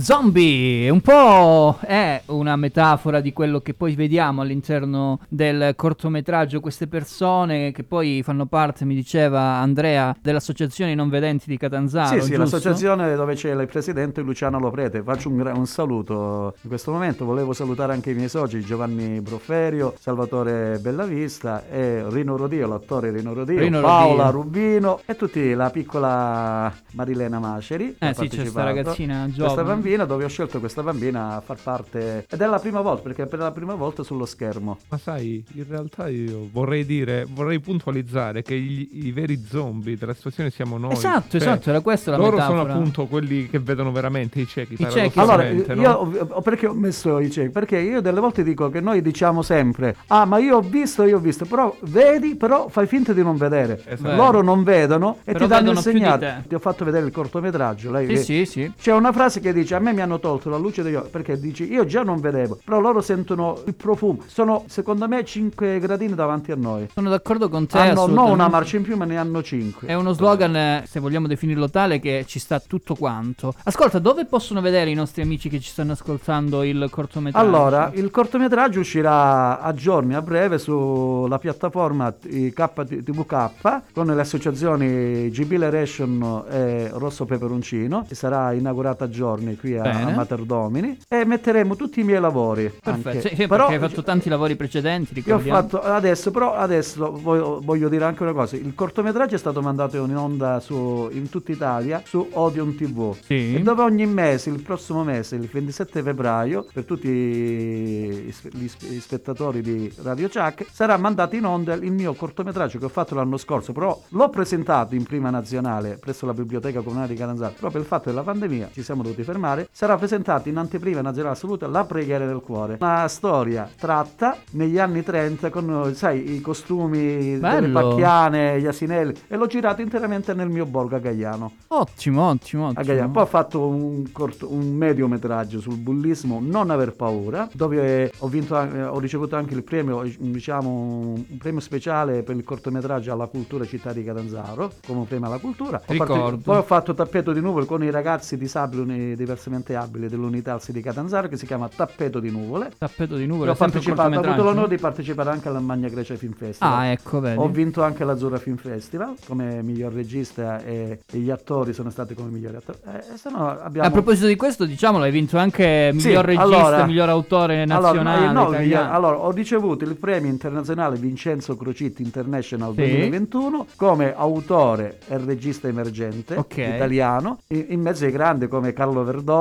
[0.05, 6.85] Zombie, un po' è una metafora di quello che poi vediamo all'interno del cortometraggio, queste
[6.85, 12.09] persone che poi fanno parte, mi diceva Andrea, dell'associazione I non vedenti di Catanzaro.
[12.09, 12.37] sì, sì, giusto?
[12.37, 15.01] l'associazione dove c'è il presidente Luciano Loprete.
[15.01, 17.25] Faccio un, un saluto in questo momento.
[17.25, 23.33] Volevo salutare anche i miei soci Giovanni Broferio, Salvatore Bellavista e Rino Rodio, l'attore Rino
[23.33, 24.41] Rodio, Rino Paola Rodio.
[24.43, 27.95] Rubino e tutti la piccola Marilena Maceri.
[27.97, 28.65] Eh sì, c'è sta partecipato.
[28.67, 29.63] ragazzina Questa giovane.
[29.63, 33.01] bambina bambina dove ho scelto questa bambina a far parte ed è la prima volta
[33.03, 34.77] perché è per la prima volta sullo schermo.
[34.89, 40.13] Ma sai, in realtà io vorrei dire, vorrei puntualizzare che gli- i veri zombie della
[40.13, 40.91] situazione siamo noi.
[40.93, 42.59] Esatto, Cioè, esatto, era questa la Loro metafora.
[42.61, 44.73] sono appunto quelli che vedono veramente i ciechi.
[44.77, 45.89] I ciechi, Allora, io no?
[46.29, 47.49] ho- perché ho messo i ciechi?
[47.51, 51.17] Perché io delle volte dico che noi diciamo sempre: Ah, ma io ho visto, io
[51.17, 53.81] ho visto, però vedi, però fai finta di non vedere.
[53.85, 54.15] Esatto.
[54.15, 56.43] Loro non vedono e Però ti danno il segnale.
[56.47, 57.91] Ti ho fatto vedere il cortometraggio.
[57.91, 58.71] Lei Sì, vede- sì, sì.
[58.77, 61.39] C'è una frase che dice: A me mi hanno tolto la luce degli occhi perché
[61.39, 64.23] dici io già non vedevo, però loro sentono il profumo.
[64.25, 66.87] Sono secondo me 5 gradini davanti a noi.
[66.91, 67.77] Sono d'accordo con te.
[67.77, 69.87] Hanno non una marcia in più, ma ne hanno 5.
[69.87, 73.53] È uno slogan, se vogliamo definirlo tale, che ci sta tutto quanto.
[73.63, 77.47] Ascolta, dove possono vedere i nostri amici che ci stanno ascoltando il cortometraggio?
[77.47, 86.43] Allora, il cortometraggio uscirà a giorni, a breve, sulla piattaforma KTVK con le associazioni Jubileration
[86.49, 90.11] e Rosso Peperoncino, sarà inaugurata a giorni qui a, Bene.
[90.11, 92.71] a Mater Domini, e metteremo tutti i miei lavori.
[92.81, 96.53] Perfetto, sì, sì, Però perché hai fatto tanti lavori precedenti, io ho fatto adesso, però
[96.53, 101.09] adesso voglio, voglio dire anche una cosa: il cortometraggio è stato mandato in onda su,
[101.11, 103.15] in tutta Italia su Odeon TV.
[103.23, 103.55] Sì.
[103.55, 108.99] E dove ogni mese, il prossimo mese, il 27 febbraio, per tutti gli sp- gli
[108.99, 113.37] spettatori di Radio Chuck, sarà mandato in onda il mio cortometraggio che ho fatto l'anno
[113.37, 117.87] scorso, però l'ho presentato in prima nazionale presso la Biblioteca Comunale di Catanzaro, per il
[117.87, 122.25] fatto della pandemia ci siamo dovuti fermare, sarà presentato in anteprima nazionale assoluta La preghiera
[122.25, 127.89] del cuore, una storia tratta negli anni 30 con, sai, i costumi delle Bello.
[127.89, 131.51] pacchiane, gli asinelli, e l'ho girato interamente nel mio borgo a Gaiano.
[131.67, 132.85] Ottimo, ottimo, A ottimo.
[132.85, 133.11] Gaiano.
[133.11, 138.55] Poi ho fatto un, corto- un mediometraggio sul bullismo Non aver paura, dove ho, vinto,
[138.55, 143.93] ho ricevuto anche il premio, diciamo, un premio speciale per il cortometraggio alla cultura città
[143.93, 145.77] di Catanzaro, come premio alla cultura.
[145.85, 146.13] Ho Ricordo.
[146.13, 149.15] parte- poi ho fatto Tappeto di nuvole con i ragazzi disabili uni-
[149.49, 152.71] diversamente dell'unità ALSI di Catanzaro che si chiama Tappeto di nuvole.
[152.77, 156.33] Tappeto di nuvole, ho, partecipato, ho avuto l'onore di partecipare anche alla Magna Grecia Film
[156.33, 156.73] Festival.
[156.73, 157.39] Ah, ecco, vedi.
[157.39, 162.13] Ho vinto anche l'Azzurra Film Festival come miglior regista e, e gli attori sono stati
[162.13, 162.77] come migliori attori.
[162.85, 163.87] Eh, no abbiamo...
[163.87, 168.03] A proposito di questo, diciamolo, hai vinto anche Sì, miglior regista, allora- miglior autore Allora,
[168.03, 168.31] nazionale.
[168.31, 172.81] no, no, allora, ho ricevuto il premio internazionale Vincenzo Crocitti International Sì.
[172.81, 176.57] 2021 come autore e regista emergente Ok.
[176.57, 179.33] italiano, in, in mezzo ai grandi come Carlo Verdone,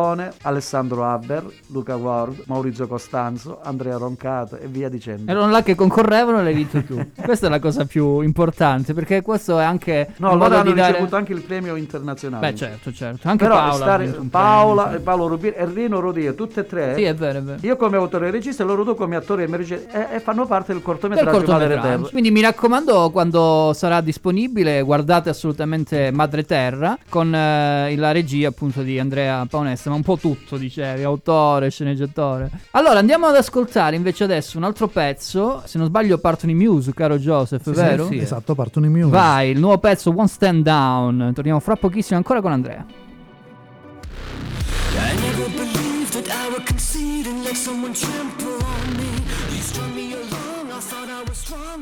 [0.42, 5.30] Alessandro Haber, Luca Ward, Maurizio Costanzo, Andrea Roncato e via dicendo.
[5.30, 7.04] Erano là che concorrevano e l'hai vinto tu.
[7.22, 10.92] Questa è la cosa più importante, perché questo è anche No, loro hanno dare...
[10.92, 12.50] ricevuto anche il premio internazionale.
[12.50, 13.28] Beh, certo, certo.
[13.28, 16.94] Anche Però Paola stare- Paola premio, e Paolo Rubini e Rino Rodio, tutte e tre.
[16.96, 17.58] Sì, è vero, è vero.
[17.62, 20.76] Io come autore e regista e loro due come emergenti e, e fanno parte del
[20.76, 21.96] Del cortometraggio Madre cortometraggio.
[21.96, 22.08] Terra.
[22.10, 28.82] Quindi mi raccomando, quando sarà disponibile, guardate assolutamente Madre Terra con eh, la regia appunto
[28.82, 32.50] di Andrea Paonessa, ma un po' tutto, dicevi, autore, sceneggiatore.
[32.72, 35.62] Allora andiamo ad ascoltare invece adesso un altro pezzo.
[35.64, 38.06] Se non sbaglio, partono i Muse, caro Joseph, Sì, sì, vero?
[38.06, 39.10] sì, esatto, partono i Muse.
[39.10, 41.32] Vai, il nuovo pezzo One Stand Down.
[41.34, 42.84] Torniamo fra pochissimo ancora con Andrea.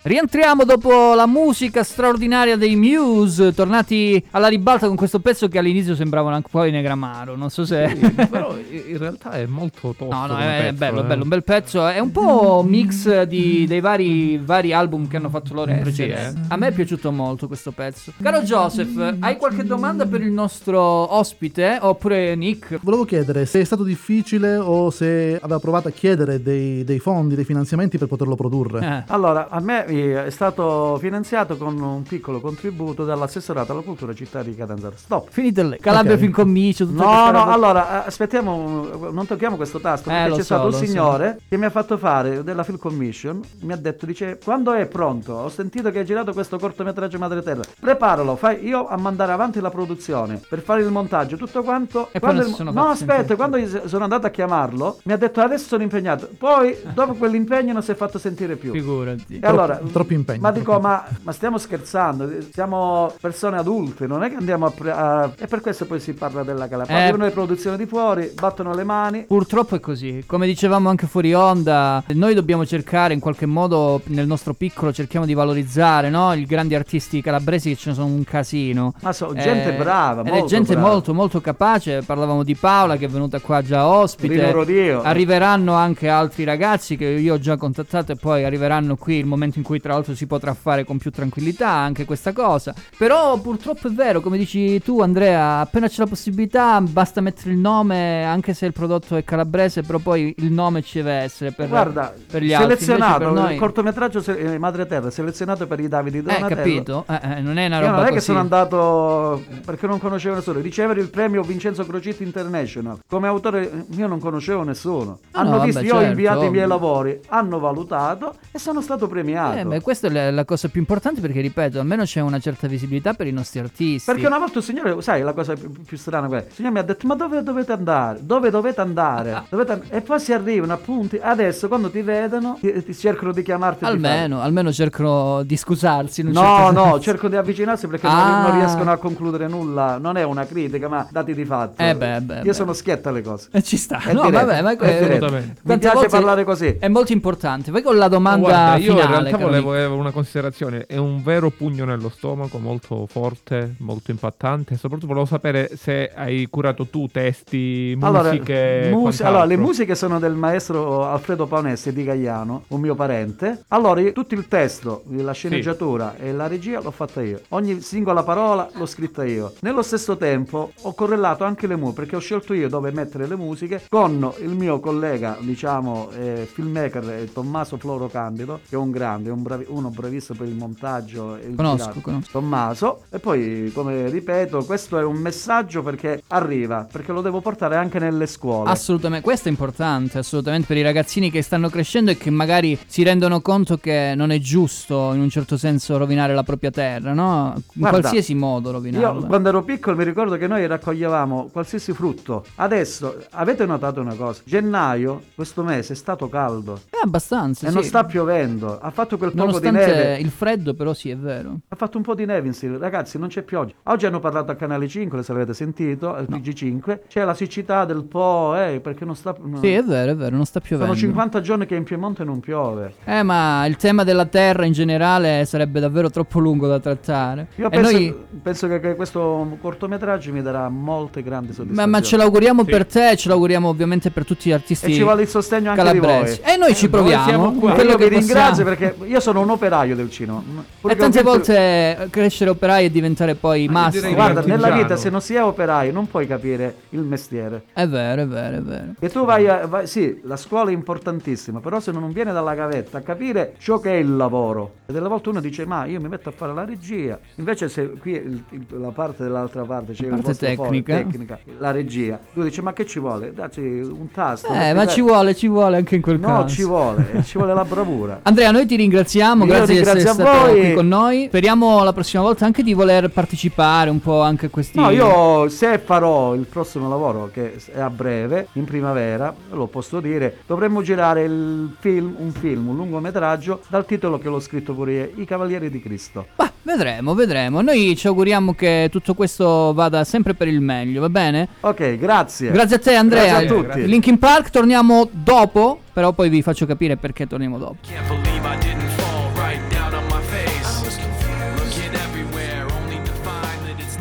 [0.00, 5.96] Rientriamo dopo la musica straordinaria dei Muse, tornati alla ribalta con questo pezzo che all'inizio
[5.96, 7.34] sembravano anche un po' Negramaro.
[7.34, 7.98] Non so se.
[8.30, 10.14] Però i- in realtà è molto tosto.
[10.14, 11.04] No, no, è pezzo, bello, eh.
[11.04, 11.84] bello, un bel pezzo.
[11.88, 15.84] È un po' mix di- dei vari, vari album che hanno fatto loro in Eh,
[15.86, 16.40] sì, precedenza.
[16.46, 18.12] A me è piaciuto molto questo pezzo.
[18.22, 21.76] Caro Joseph, hai qualche domanda per il nostro ospite?
[21.80, 22.78] Oppure Nick?
[22.82, 27.34] Volevo chiedere se è stato difficile o se aveva provato a chiedere dei, dei fondi,
[27.34, 28.86] dei finanziamenti per poterlo produrre.
[28.86, 29.02] Eh.
[29.12, 34.42] Allora, a me eh, è stato finanziato con un piccolo contributo dall'assessorato alla cultura città
[34.42, 34.94] di Catanzaro.
[34.96, 35.28] Stop.
[35.30, 35.78] Finite lì.
[35.78, 36.20] Calabria Ok.
[36.20, 36.84] fin commicio.
[36.90, 37.50] No, no, robe.
[37.52, 40.84] allora eh, aspettiamo, non tocchiamo questo tasto Eh, perché c'è so, stato un lo so.
[40.84, 44.86] signore che mi ha fatto fare della Film Commission, mi ha detto, dice, quando è
[44.86, 45.32] pronto?
[45.34, 49.60] Ho sentito che hai girato questo cortometraggio Madre Terra, preparalo, fai io a mandare avanti
[49.60, 52.08] la produzione per fare il montaggio, tutto quanto.
[52.12, 55.40] E poi Quando non il- no, aspetta, quando sono andato a chiamarlo, mi ha detto
[55.40, 58.72] adesso sono impegnato, poi dopo quell'impegno non si è fatto sentire più.
[58.72, 59.38] Figurati.
[59.40, 60.40] E allora, Troppi impegni.
[60.40, 62.28] Ma dico, ma, ma stiamo scherzando?
[62.52, 66.12] Siamo persone adulte, non è che andiamo a, pre- a- E per questo poi si
[66.12, 66.96] parla della Calabria.
[66.96, 67.02] Eh.
[67.02, 69.24] Arrivano le produzioni di fuori, battono le mani.
[69.26, 74.26] Purtroppo è così, come dicevamo anche fuori onda, noi dobbiamo cercare in qualche modo nel
[74.26, 76.32] nostro piccolo cerchiamo di valorizzare, no?
[76.32, 78.94] I grandi artisti calabresi che ce ne sono un casino.
[79.02, 80.88] Ma so, gente brava, molto gente brava.
[80.88, 84.34] molto molto capace, parlavamo di Paola che è venuta qua già ospite.
[84.34, 85.02] Rino Rodio.
[85.02, 89.58] Arriveranno anche altri ragazzi che io ho già contattato e poi arriveranno qui il momento
[89.58, 92.74] in cui tra l'altro si potrà fare con più tranquillità anche questa cosa.
[92.96, 97.58] Però purtroppo è vero, come dici tu Andrea, appena c'è la possibilità basta mettere il
[97.58, 101.68] nome anche se il prodotto è calabrese, però poi il nome ci deve essere per,
[101.68, 102.76] Guarda, per gli altri.
[102.76, 103.52] Selezionato per noi...
[103.52, 106.54] il cortometraggio se- eh, Madre Terra, selezionato per i Davidi Eh, Donatello.
[106.54, 107.04] capito?
[107.08, 108.24] Eh, eh, non è una Io roba non è che così.
[108.24, 110.60] sono andato perché non conoscevo nessuno.
[110.60, 112.98] Ricevere il premio Vincenzo Crocitti International.
[113.08, 115.18] Come autore eh, io non conoscevo nessuno.
[115.32, 116.66] Ah, hanno no, visto, vabbè, io ho certo, inviato i miei ovvio.
[116.66, 119.57] lavori, hanno valutato e sono stato premiato.
[119.60, 122.66] Eh, beh, questa è la, la cosa più importante perché, ripeto, almeno c'è una certa
[122.66, 124.10] visibilità per i nostri artisti.
[124.10, 126.44] Perché una volta un signore, sai la cosa più, più strana è?
[126.48, 128.18] Il signore mi ha detto ma dove dovete andare?
[128.22, 129.44] Dove dovete andare?
[129.48, 131.18] Dovete and-" E poi si arrivano appunti.
[131.20, 133.84] Adesso quando ti vedono ti, ti cercano di chiamarti.
[133.84, 136.22] e di Almeno, almeno cercano di scusarsi.
[136.22, 137.00] No, certo no, senso.
[137.00, 138.42] cerco di avvicinarsi perché non- Ah.
[138.48, 139.98] non, riescono a concludere nulla.
[139.98, 141.82] Non è una critica, ma dati di fatto.
[141.82, 142.52] Eh beh, beh, Io beh.
[142.52, 143.48] sono schietta alle cose.
[143.52, 143.98] Eh, ci sta.
[144.00, 145.02] È no, diretto, vabbè, ma è.
[145.02, 145.46] Assolutamente.
[145.48, 146.76] Mi quante piace volte parlare così.
[146.78, 147.70] È molto importante.
[147.70, 150.86] Poi con la domanda Guarda, io finale, in realtà volevo una considerazione.
[150.86, 154.76] È un vero pugno nello stomaco, molto forte, molto impattante.
[154.76, 158.90] Soprattutto volevo sapere se hai curato tu testi, musiche.
[158.92, 163.64] mus- allora, le musiche sono del maestro Alfredo Paonesti di Gagliano, un mio parente.
[163.68, 167.40] Allora, io- tutto il testo, la sceneggiatura e la regia l'ho fatta io.
[167.48, 169.52] Ogni singola parola l'ho scritta io.
[169.60, 173.36] Nello stesso tempo ho correlato anche le musiche perché ho scelto io dove mettere le
[173.36, 178.90] musiche con il mio collega, diciamo, eh, filmmaker eh, Tommaso Floro Candido, che è un
[178.90, 182.30] grande, un bravi- uno bravissimo per il montaggio il Conosco, conosco.
[182.32, 183.02] Tommaso.
[183.10, 187.98] E poi, come ripeto, questo è un messaggio perché arriva, perché lo devo portare anche
[187.98, 188.70] nelle scuole.
[188.70, 193.02] Assolutamente, questo è importante, assolutamente per i ragazzini che stanno crescendo e che magari si
[193.02, 197.52] rendono conto che non è giusto in un certo senso rovinare la propria terra, no?
[197.56, 199.20] In Guarda, qualsiasi modo rovinarla.
[199.20, 202.44] Io quando ero piccolo mi ricordo che noi raccoglievamo qualsiasi frutto.
[202.56, 204.42] Adesso avete notato una cosa?
[204.44, 207.74] Gennaio, questo mese, è stato caldo Eh, abbastanza, e sì.
[207.74, 208.78] non sta piovendo.
[208.78, 210.16] Ha fatto quel poco di Nonostante neve.
[210.18, 211.58] il freddo, però sì, è vero.
[211.68, 212.78] Ha fatto un po' di neve in Sicilia.
[212.78, 213.72] Ragazzi, non c'è pioggia.
[213.84, 217.00] Oggi hanno parlato a Canale 5, se l'avete sentito, al TG5.
[217.08, 219.34] C'è la siccità del Po, eh, perché non sta...
[219.40, 219.58] no.
[219.60, 220.94] Sì, è vero, è vero, non sta piovendo.
[220.94, 222.94] Sono 50 giorni che in Piemonte non piove.
[223.04, 227.48] Eh, ma il tema della terra in generale sarebbe davvero troppo lungo da trattare.
[227.56, 228.14] Io e penso, noi...
[228.42, 231.90] penso che, che questo cortometraggio mi darà molte grandi Ma, soddisfazioni.
[231.90, 235.22] ma ce l'auguriamo per te, ce l'auguriamo ovviamente per tutti gli artisti E ci vuole
[235.22, 236.36] il sostegno anche calabresi.
[236.36, 236.52] di voi.
[236.54, 237.24] E noi ci Eh, noi proviamo.
[237.24, 237.72] siamo qua.
[237.72, 238.92] quello io che vi ringrazio possiamo.
[238.94, 240.42] perché io sono un operaio del cinema.
[240.80, 244.00] Pure E tante visto- volte eh, crescere operai e diventare poi mastri.
[244.00, 247.64] direi Guarda, nella vita se non si è operaio non puoi capire il mestiere.
[247.72, 248.86] È vero, è vero, è vero.
[248.98, 252.54] E tu vai, a, vai- sì, la scuola è importantissima, però se non viene dalla
[252.54, 254.74] gavetta a capire ciò che è il lavoro.
[254.86, 257.18] E delle volte uno dice, ma io mi metto a fare la regia.
[257.36, 260.62] Invece se qui il- il- la parte dell'altra parte c'è La il parte vostro foro,
[260.70, 260.94] tecnica.
[260.96, 262.18] tecnica, la regia.
[262.32, 263.32] Tu dici, ma che ci vuole?
[263.34, 264.52] Dacci un tasto.
[264.52, 266.54] Eh, ma ci vuole, ci vuole anche in quel No, caso.
[266.54, 268.20] ci vuole, ci vuole la bravura.
[268.24, 270.60] Andrea, noi ti ringraziamo, Io grazie di essere stato voi.
[270.60, 271.26] qui con noi.
[271.28, 275.48] Speriamo la prossima volta anche di voler partecipare un po' anche a questi No, io
[275.48, 280.82] se farò il prossimo lavoro, che è a breve, in primavera, lo posso dire, dovremmo
[280.82, 285.24] girare il film, un film, un lungometraggio, dal titolo che l'ho scritto pure io, I
[285.24, 286.26] Cavalieri di Cristo.
[286.36, 287.60] Bah, vedremo, vedremo.
[287.60, 291.48] Noi ci auguriamo che tutto questo vada sempre per il meglio, va bene?
[291.60, 292.50] Ok, grazie.
[292.50, 293.40] Grazie a te Andrea.
[293.40, 293.86] Grazie a tutti.
[293.86, 297.76] Linkin Park torniamo dopo, però poi vi faccio capire perché torniamo dopo.
[297.82, 298.97] Can't believe I didn't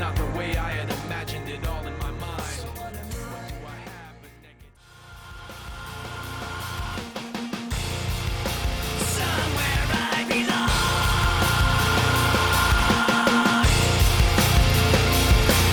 [0.08, 2.28] not the way I had imagined it all in my mind.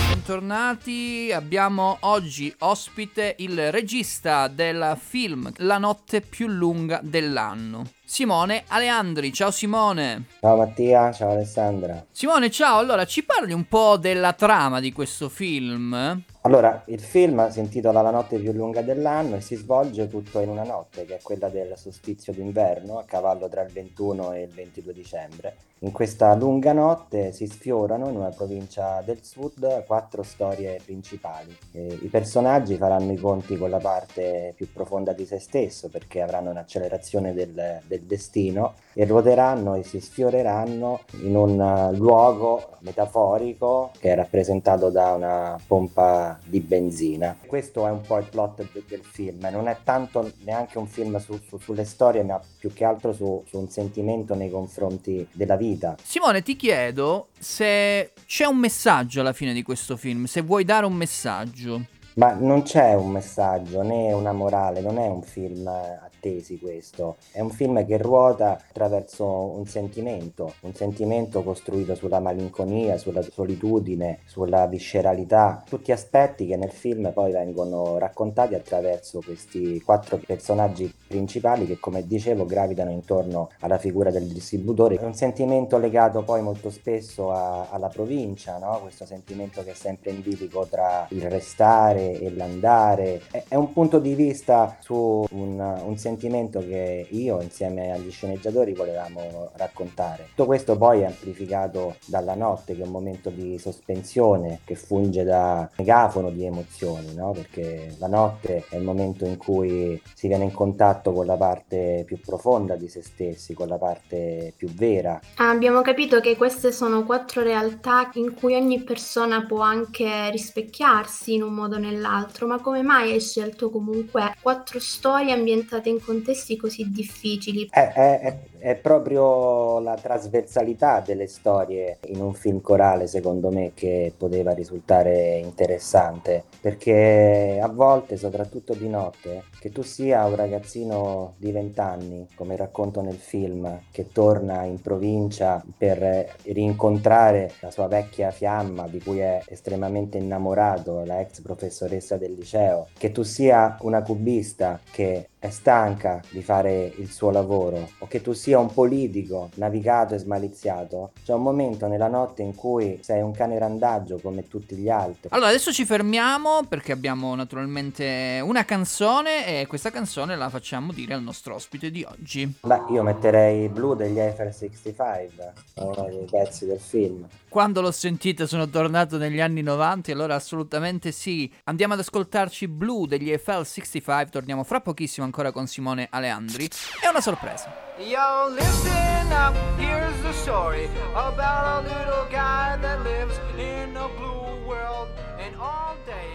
[0.09, 9.33] Bentornati, abbiamo oggi ospite il regista del film La notte più lunga dell'anno, Simone Aleandri.
[9.33, 10.27] Ciao Simone.
[10.39, 12.05] Ciao Mattia, ciao Alessandra.
[12.11, 12.77] Simone, ciao.
[12.77, 16.23] Allora, ci parli un po' della trama di questo film?
[16.43, 20.47] Allora, il film si intitola La notte più lunga dell'anno e si svolge tutto in
[20.47, 24.51] una notte, che è quella del solstizio d'inverno, a cavallo tra il 21 e il
[24.51, 25.55] 22 dicembre.
[25.79, 31.55] In questa lunga notte si sfiorano in una provincia del sud quattro storie principali.
[31.73, 36.21] Eh, I personaggi faranno i conti con la parte più profonda di se stesso perché
[36.21, 43.91] avranno un'accelerazione del, del destino e ruoteranno e si sfioreranno in un eh, luogo metaforico
[43.99, 47.37] che è rappresentato da una pompa di benzina.
[47.45, 51.17] Questo è un po' il plot de- del film, non è tanto neanche un film
[51.17, 55.55] su- su- sulle storie, ma più che altro su, su un sentimento nei confronti della
[55.57, 55.95] vita.
[56.01, 60.85] Simone, ti chiedo se c'è un messaggio alla fine di questo film, se vuoi dare
[60.85, 61.81] un messaggio.
[62.15, 66.57] Ma non c'è un messaggio né una morale, non è un film eh, a tesi
[66.57, 73.21] questo, è un film che ruota attraverso un sentimento, un sentimento costruito sulla malinconia, sulla
[73.21, 80.91] solitudine, sulla visceralità, tutti aspetti che nel film poi vengono raccontati attraverso questi quattro personaggi
[81.07, 84.95] principali che come dicevo gravitano intorno alla figura del distributore.
[84.95, 88.79] È un sentimento legato poi molto spesso a- alla provincia, no?
[88.81, 93.21] questo sentimento che è sempre in bilico tra il restare e l'andare.
[93.29, 98.73] È, è un punto di vista su un, un sentimento che io insieme agli sceneggiatori
[98.73, 100.27] volevamo raccontare.
[100.29, 105.23] Tutto questo poi è amplificato dalla notte che è un momento di sospensione che funge
[105.23, 107.31] da megafono di emozioni, no?
[107.31, 112.03] perché la notte è il momento in cui si viene in contatto con la parte
[112.05, 115.19] più profonda di se stessi, con la parte più vera.
[115.37, 121.43] Abbiamo capito che queste sono quattro realtà in cui ogni persona può anche rispecchiarsi in
[121.43, 126.55] un modo o nell'altro, ma come mai hai scelto comunque quattro storie ambientate in contesti
[126.55, 127.67] così difficili?
[127.69, 134.11] È, è- è- proprio la trasversalità delle storie in un film corale, secondo me, che
[134.17, 141.51] poteva risultare interessante, perché a volte, soprattutto di notte, che tu sia un ragazzino di
[141.51, 148.31] 20 anni, come racconto nel film, che torna in provincia per rincontrare la sua vecchia
[148.31, 154.01] fiamma di cui è estremamente innamorato, la ex professoressa del liceo, che tu sia una
[154.01, 159.49] cubista che è stanca di fare il suo lavoro o che tu sia un politico
[159.55, 164.47] navigato e smaliziato, c'è un momento nella notte in cui sei un cane randagio come
[164.47, 165.29] tutti gli altri.
[165.31, 171.13] Allora, adesso ci fermiamo perché abbiamo naturalmente una canzone e questa canzone la facciamo dire
[171.13, 172.55] al nostro ospite di oggi.
[172.61, 177.27] Beh, io metterei Blue degli Eiffel 65, è uno dei pezzi del film.
[177.49, 181.49] Quando l'ho sentita sono tornato negli anni 90 e allora assolutamente sì.
[181.65, 186.67] Andiamo ad ascoltarci Blue degli FL 65, torniamo fra pochissimo ancora con Simone Aleandri.
[187.01, 187.93] È una sorpresa.
[187.97, 194.67] Yo, listen up, here's the story about a little guy that lives in a blue
[194.67, 195.07] world.
[195.39, 196.34] And all day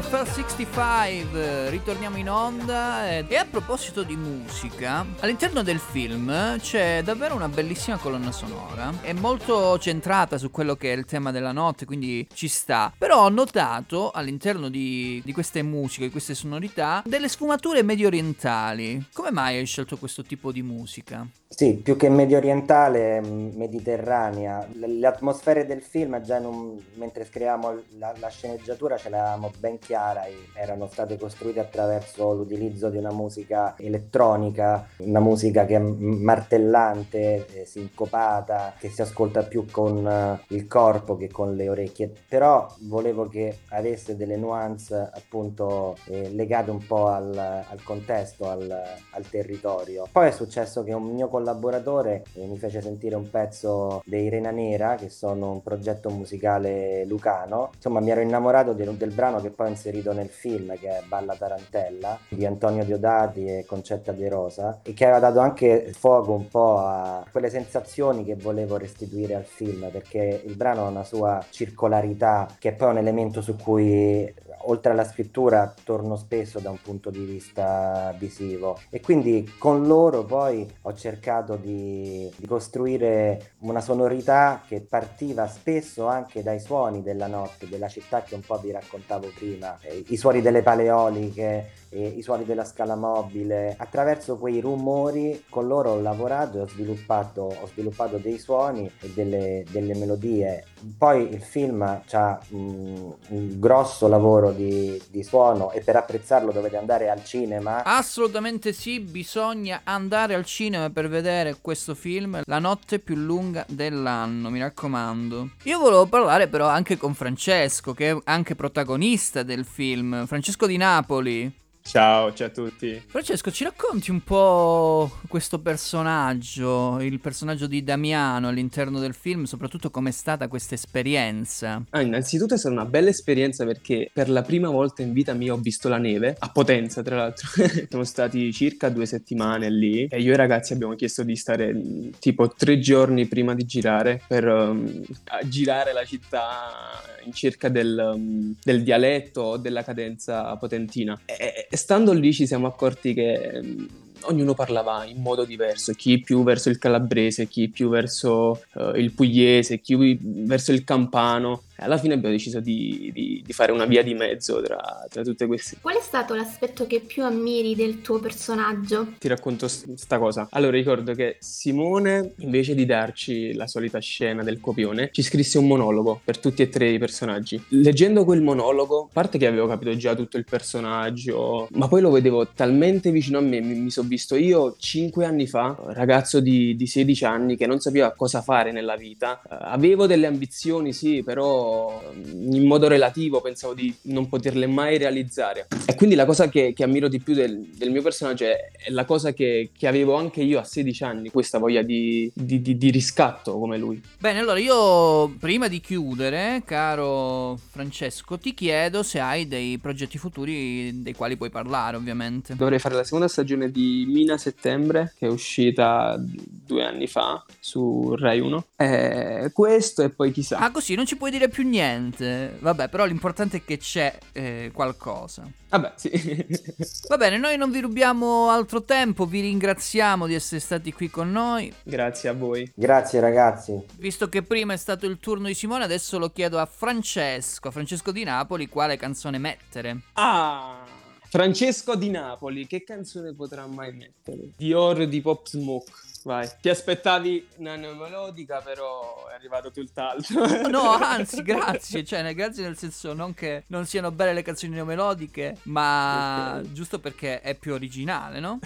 [0.00, 3.26] FL65, ritorniamo in onda eh.
[3.28, 9.12] e a proposito di musica, all'interno del film c'è davvero una bellissima colonna sonora, è
[9.12, 13.28] molto centrata su quello che è il tema della notte, quindi ci sta, però ho
[13.28, 19.08] notato all'interno di, di queste musiche, di queste sonorità, delle sfumature medio orientali.
[19.12, 21.26] Come mai hai scelto questo tipo di musica?
[21.46, 24.66] Sì, più che medio orientale, mm, mediterranea.
[24.72, 29.78] Le, le atmosfere del film già un, mentre scriviamo la, la sceneggiatura ce l'avevamo ben
[29.78, 35.74] chiaro chiara, e erano state costruite attraverso l'utilizzo di una musica elettronica, una musica che
[35.74, 41.68] è martellante, eh, sincopata, che si ascolta più con eh, il corpo che con le
[41.68, 42.12] orecchie.
[42.28, 48.70] Però volevo che avesse delle nuance appunto eh, legate un po' al, al contesto, al,
[48.70, 50.06] al territorio.
[50.12, 54.52] Poi è successo che un mio collaboratore eh, mi fece sentire un pezzo dei Rena
[54.52, 57.70] Nera, che sono un progetto musicale lucano.
[57.74, 61.34] Insomma, mi ero innamorato del, del brano che poi inserito nel film, che è Balla
[61.34, 66.48] Tarantella, di Antonio Diodati e Concetta De Rosa, e che aveva dato anche fuoco un
[66.48, 71.44] po' a quelle sensazioni che volevo restituire al film, perché il brano ha una sua
[71.50, 74.32] circolarità, che è poi un elemento su cui
[74.64, 80.24] oltre alla scrittura torno spesso da un punto di vista visivo e quindi con loro
[80.24, 87.26] poi ho cercato di, di costruire una sonorità che partiva spesso anche dai suoni della
[87.26, 92.06] notte, della città che un po' vi raccontavo prima, eh, i suoni delle paleoliche, eh,
[92.06, 93.74] i suoni della scala mobile.
[93.76, 99.10] Attraverso quei rumori con loro ho lavorato e ho sviluppato, ho sviluppato dei suoni e
[99.14, 100.64] delle, delle melodie.
[100.96, 103.14] Poi il film ha un
[103.58, 107.82] grosso lavoro di, di suono e per apprezzarlo dovete andare al cinema.
[107.84, 114.50] Assolutamente sì, bisogna andare al cinema per vedere questo film, La notte più lunga dell'anno,
[114.50, 115.50] mi raccomando.
[115.64, 120.76] Io volevo parlare però anche con Francesco, che è anche protagonista del film, Francesco di
[120.76, 121.52] Napoli.
[121.82, 123.02] Ciao, ciao a tutti.
[123.06, 129.90] Francesco, ci racconti un po' questo personaggio, il personaggio di Damiano all'interno del film, soprattutto
[129.90, 131.82] com'è stata questa esperienza?
[131.90, 135.52] Ah, innanzitutto è stata una bella esperienza perché per la prima volta in vita mia
[135.52, 137.48] ho visto la neve, a Potenza tra l'altro.
[137.88, 141.72] Siamo stati circa due settimane lì e io e i ragazzi abbiamo chiesto di stare
[141.72, 145.02] mh, tipo tre giorni prima di girare per um,
[145.44, 151.18] girare la città in cerca del, um, del dialetto o della cadenza potentina.
[151.24, 153.88] E stando lì ci siamo accorti che um,
[154.22, 159.12] ognuno parlava in modo diverso, chi più verso il calabrese, chi più verso eh, il
[159.12, 161.62] pugliese, chi verso il campano.
[161.80, 165.46] Alla fine abbiamo deciso di, di- di fare una via di mezzo tra, tra tutte
[165.46, 165.76] queste.
[165.80, 169.14] Qual è stato l'aspetto che più ammiri del tuo personaggio?
[169.18, 170.48] Ti racconto s- sta cosa.
[170.50, 175.66] Allora ricordo che Simone, invece di darci la solita scena del copione, ci scrisse un
[175.66, 177.62] monologo per tutti e tre i personaggi.
[177.68, 182.10] Leggendo quel monologo, a parte che avevo capito già tutto il personaggio, ma poi lo
[182.10, 186.76] vedevo talmente vicino a me, mi, mi sono visto io cinque anni fa, ragazzo di,
[186.76, 189.40] di 16 anni che non sapeva cosa fare nella vita.
[189.42, 191.69] Eh, avevo delle ambizioni, sì, però
[192.12, 195.68] in modo relativo pensavo di non poterle mai realizzare.
[195.86, 198.90] E quindi la cosa che, che ammiro di più del, del mio personaggio è, è
[198.90, 202.76] la cosa che, che avevo anche io a 16 anni, questa voglia di, di- di-
[202.76, 204.00] di riscatto come lui.
[204.18, 211.02] Bene, allora io prima di chiudere, caro Francesco, ti chiedo se hai dei progetti futuri
[211.02, 212.54] dei quali puoi parlare, ovviamente.
[212.54, 218.14] Dovrei fare la seconda stagione di Mina Settembre, che è uscita due anni fa su
[218.16, 218.64] Rai 1.
[218.76, 220.58] E questo e poi chissà.
[220.58, 222.56] Ah, così non ci puoi dire più niente.
[222.58, 225.48] Vabbè, però l'importante è che c'è eh, qualcosa.
[225.68, 226.10] Vabbè, sì.
[227.08, 231.30] Va bene, noi non vi rubiamo altro tempo, vi ringraziamo di essere stati qui con
[231.30, 231.72] noi.
[231.82, 232.70] Grazie a voi.
[232.74, 233.80] Grazie ragazzi.
[233.96, 237.70] Visto che prima è stato il turno di Simone, adesso lo chiedo a Francesco, a
[237.70, 240.00] Francesco di Napoli, quale canzone mettere.
[240.14, 240.84] Ah!
[241.30, 244.50] Francesco di Napoli, che canzone potrà mai mettere?
[244.56, 245.92] Dior di Pop Smoke.
[246.22, 246.48] Vai.
[246.60, 250.46] Ti aspettavi una neomelodica, però è arrivato tutt'altro.
[250.70, 252.04] No, anzi, grazie.
[252.04, 256.98] Cioè, ne- grazie nel senso non che non siano belle le canzoni neomelodiche, ma giusto
[256.98, 258.58] perché è più originale, no?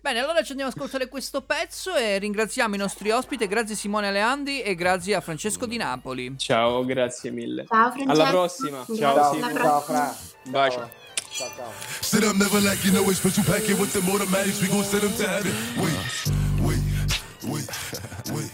[0.00, 3.46] Bene, allora ci andiamo ad ascoltare questo pezzo e ringraziamo i nostri ospiti.
[3.46, 6.34] Grazie Simone Aleandri e grazie a Francesco di Napoli.
[6.38, 7.66] Ciao, grazie mille.
[7.68, 8.10] Ciao, Francesco.
[8.20, 8.84] Alla prossima.
[8.96, 9.54] Ciao, alla Simone.
[9.54, 10.16] Ciao, Fra.
[10.48, 10.90] Bacio.
[11.30, 11.70] Ciao ciao.
[12.00, 14.60] Sit up, never like you know it's special packet with them automatics.
[14.60, 15.52] We gon' set them to heaven.
[15.78, 16.32] Wait,
[17.62, 18.50] wait, wait.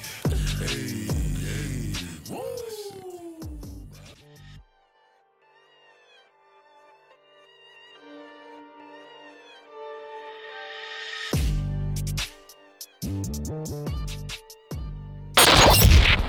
[0.69, 1.09] Hey.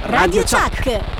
[0.09, 1.18] Radio Chuck.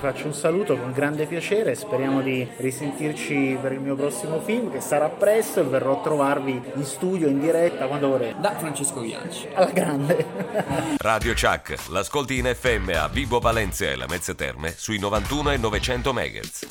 [0.00, 4.80] Faccio un saluto con grande piacere, speriamo di risentirci per il mio prossimo film che
[4.80, 8.40] sarà presto e verrò a trovarvi in studio, in diretta, quando vorrete.
[8.40, 9.46] Da Francesco Bianchi.
[9.52, 10.24] Alla grande.
[10.96, 15.56] Radio Chuck, l'ascolti in FM a Vibo Valencia e la Mezze Terme sui 91 e
[15.58, 16.68] 900 MHz.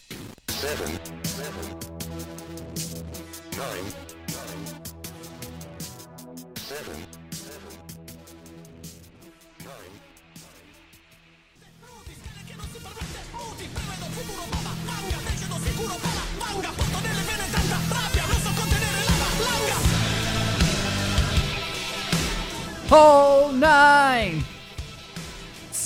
[22.92, 24.44] Oh, nine!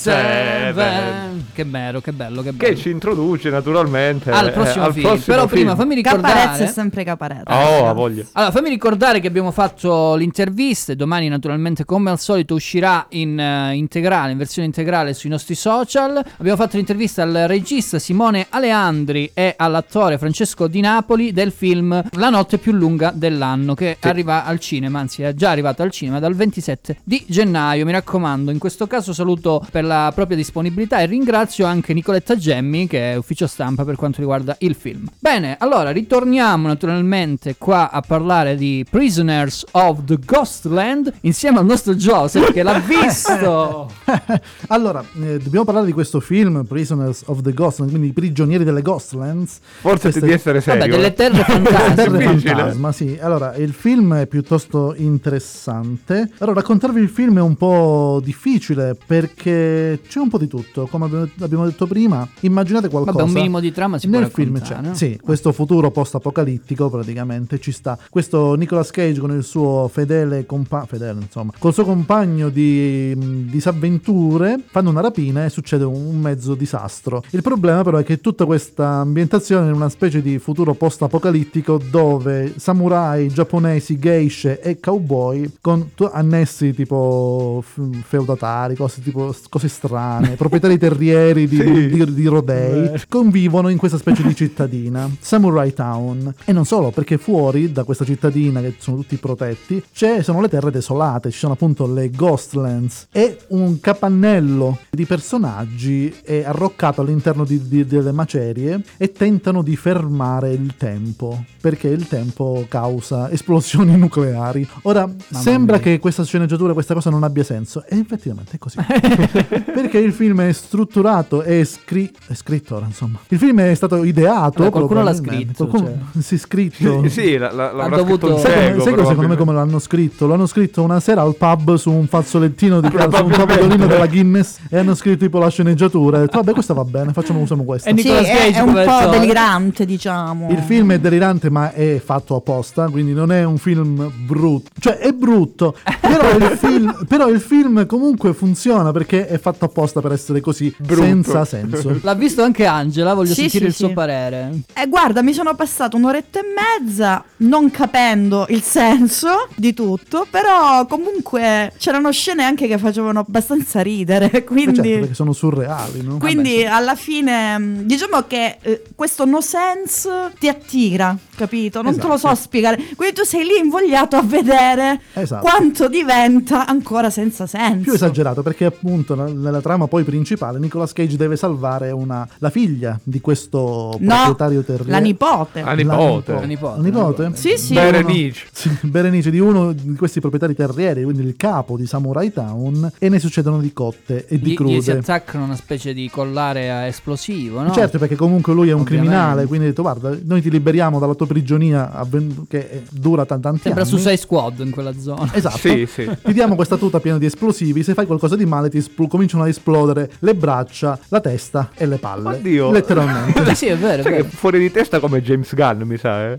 [0.04, 0.74] Seven.
[0.74, 1.46] Seven.
[1.54, 2.74] Che bello, che bello, che bello.
[2.74, 5.06] Che ci introduce naturalmente Al eh, prossimo al film.
[5.06, 5.80] prossimo Però prima film.
[5.80, 6.34] fammi ricordare.
[6.34, 7.44] Caparezza è sempre caparezza.
[7.46, 8.24] Oh, ha voglia.
[8.32, 13.38] Allora, fammi ricordare che abbiamo fatto l'intervista e domani naturalmente come al solito uscirà in
[13.38, 16.22] eh, integrale, in versione integrale sui nostri social.
[16.36, 22.28] Abbiamo fatto l'intervista al regista Simone Aleandri e all'attore Francesco Di Napoli del film La
[22.28, 26.34] notte più lunga dell'anno che arriva al cinema, anzi è già arrivato al cinema dal
[26.34, 27.84] 27 di gennaio.
[27.86, 32.86] Mi raccomando, in questo caso saluto per la propria disponibilità e ringrazio anche Nicoletta Gemmi
[32.86, 35.06] che è ufficio stampa per quanto riguarda il film.
[35.18, 41.94] Bene, allora ritorniamo naturalmente qua a parlare di Prisoners of the Ghostland insieme al nostro
[41.94, 43.90] Joseph che l'ha visto.
[44.68, 48.82] allora, eh, dobbiamo parlare di questo film, Prisoners of the Ghostland, quindi i prigionieri delle
[48.82, 49.58] Ghostlands.
[49.80, 50.80] Forse Queste- di essere serio.
[50.80, 51.94] Vabbè, delle terre fantasmi.
[51.94, 52.54] Terre Difficile.
[52.54, 53.18] fantasma, sì.
[53.20, 56.30] Allora, il film è piuttosto interessante.
[56.38, 60.86] Allora, raccontarvi il film è un po' difficile perché c'è un po' di tutto.
[60.86, 63.18] Come abbiamo detto prima, immaginate qualcosa.
[63.18, 64.94] Vabbè, un minimo di trama si Nel film c'è, no?
[64.94, 67.98] sì, questo futuro post-apocalittico praticamente ci sta.
[68.10, 73.50] Questo Nicolas Cage con il suo fedele compagno, fedele insomma, col suo compagno di mh,
[73.50, 77.22] disavventure fanno una rapina e succede un, un mezzo disastro.
[77.30, 81.78] Il problema però è che tutta questa ambientazione è in una specie di futuro post-apocalittico
[81.78, 90.30] dove samurai, giapponesi, geishe e cowboy con annessi tipo f- feudatari, cose tipo cose strane,
[90.36, 91.86] proprietari terrieri di, Sì.
[91.88, 96.32] di- di rodei, convivono in questa specie di cittadina, Samurai Town.
[96.44, 100.48] E non solo, perché fuori da questa cittadina, che sono tutti protetti, c'è, sono le
[100.48, 107.44] terre desolate, ci sono appunto le Ghostlands e un capannello di personaggi è arroccato all'interno
[107.44, 113.96] di- di- delle macerie e tentano di fermare il tempo, perché il tempo causa esplosioni
[113.98, 114.66] nucleari.
[114.82, 118.76] Ora, sembra che questa sceneggiatura, questa cosa non abbia senso, e effettivamente è così.
[119.64, 123.18] perché il film è strutturato e scri- è scritto ora, insomma.
[123.28, 124.58] Il film è stato ideato.
[124.62, 127.02] Vabbè, qualcuno l'ha scritto, Qualcuno si è scritto.
[127.04, 130.26] Sì, sì, la- la- l'avrà dovuto- Sai sai secondo me come l'hanno scritto?
[130.26, 134.58] L'hanno scritto una sera al pub su un fazzolettino di su un tavolino della Guinness
[134.68, 136.18] e hanno scritto tipo la sceneggiatura.
[136.18, 137.94] E detto, vabbè, questa va bene, facciamo usiamo questa.
[137.96, 140.48] Sì, è, è un po' delirante, diciamo.
[140.50, 144.70] Il film è delirante, ma è fatto apposta, quindi non è un film brutto.
[144.78, 150.00] Cioè, è brutto, però il film, però il film comunque funziona perché è fatto apposta
[150.00, 151.98] per essere così, senza senso.
[152.02, 154.60] L'ha visto anche Angela, voglio Sì, sentire sì, il suo parere.
[154.72, 156.42] Eh, guarda, mi sono passato un'oretta e
[156.80, 163.82] mezza non capendo il senso di tutto, però comunque c'erano scene anche che facevano abbastanza
[163.82, 164.74] ridere, Eh quindi...
[164.76, 166.16] certo, perché sono surreali, no?
[166.18, 171.82] Quindi alla fine mh, diciamo che eh, questo no sense ti attira, capito?
[171.82, 172.34] Non te lo so Esatto.
[172.36, 172.82] spiegare.
[172.96, 175.46] Quindi tu sei lì invogliato a vedere Esatto.
[175.46, 177.82] quanto diventa ancora senza senso.
[177.82, 182.98] più esagerato perché appunto nella trama poi principale Nicolas Cage deve salvare una, la figlia
[183.02, 185.62] di questo No, proprietario terriero la nipote.
[185.62, 186.32] La nipote.
[186.32, 186.76] La La nipote.
[186.80, 187.30] La nipote?
[187.34, 187.74] Sì, sì.
[187.74, 188.46] Berenice.
[188.52, 193.08] Sì, Berenice di uno di questi proprietari terrieri, quindi il capo di Samurai Town, e
[193.08, 194.92] ne succedono di cotte e di Gli, gli si crude.
[194.92, 197.72] attaccano una specie di collare a esplosivo, no?
[197.72, 199.08] Certo, perché comunque lui è un Ovviamente.
[199.10, 203.24] criminale, quindi ha detto guarda, noi ti liberiamo dalla tua prigionia avven- che eh, dura
[203.26, 203.90] tan- tanti Sembra anni.
[203.90, 205.30] Suicide Squad in quella zona.
[205.34, 205.58] Esatto.
[205.58, 206.08] Sì, sì.
[206.22, 209.44] Ti diamo questa tuta piena di esplosivi, se fai qualcosa di male ti espl- cominciano
[209.44, 212.36] a esplodere le braccia, la testa e le palle.
[212.36, 212.70] Oddio.
[212.70, 213.44] Letteralmente.
[213.48, 214.28] Sì, sì, è vero, è Sai che vero.
[214.34, 216.32] fuori di testa come James Gunn, mi sa, eh?
[216.32, 216.38] Eh,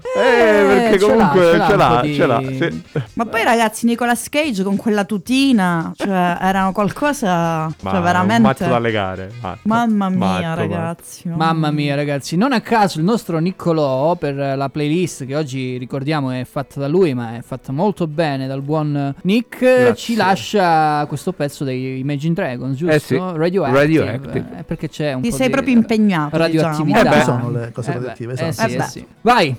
[0.66, 2.84] perché ce l'ha, comunque ce l'ha ce l'ha, di- ce l'ha, sì.
[3.14, 7.28] Ma poi ragazzi, Nicolas Cage con quella tutina, cioè erano qualcosa,
[7.66, 8.42] Ma cioè un veramente...
[8.42, 9.32] mazzo da legare.
[9.42, 9.60] mazzo.
[9.64, 10.56] Mamma mia, mazzo.
[10.56, 11.28] ragazzi.
[11.30, 11.36] no.
[11.36, 16.30] Mamma mia, ragazzi, non a caso il nostro Niccolò per la playlist che oggi ricordiamo
[16.32, 19.96] è fatta da lui, ma è fatta molto bene dal buon Nick, Grazie.
[19.96, 22.94] ci lascia questo pezzo dei Imagine Dragons, giusto?
[22.96, 23.80] Eh sì, Radioactive.
[23.80, 24.46] Radioactive.
[24.60, 27.02] Eh, perché c'è un Ti po' sei di proprio impegnato, radioattività.
[27.04, 27.16] diciamo.
[27.16, 28.70] Eh beh, sono le cose Eh radioattive, eh esatto.
[28.70, 29.08] sì, Eh sì.
[29.22, 29.56] Vai.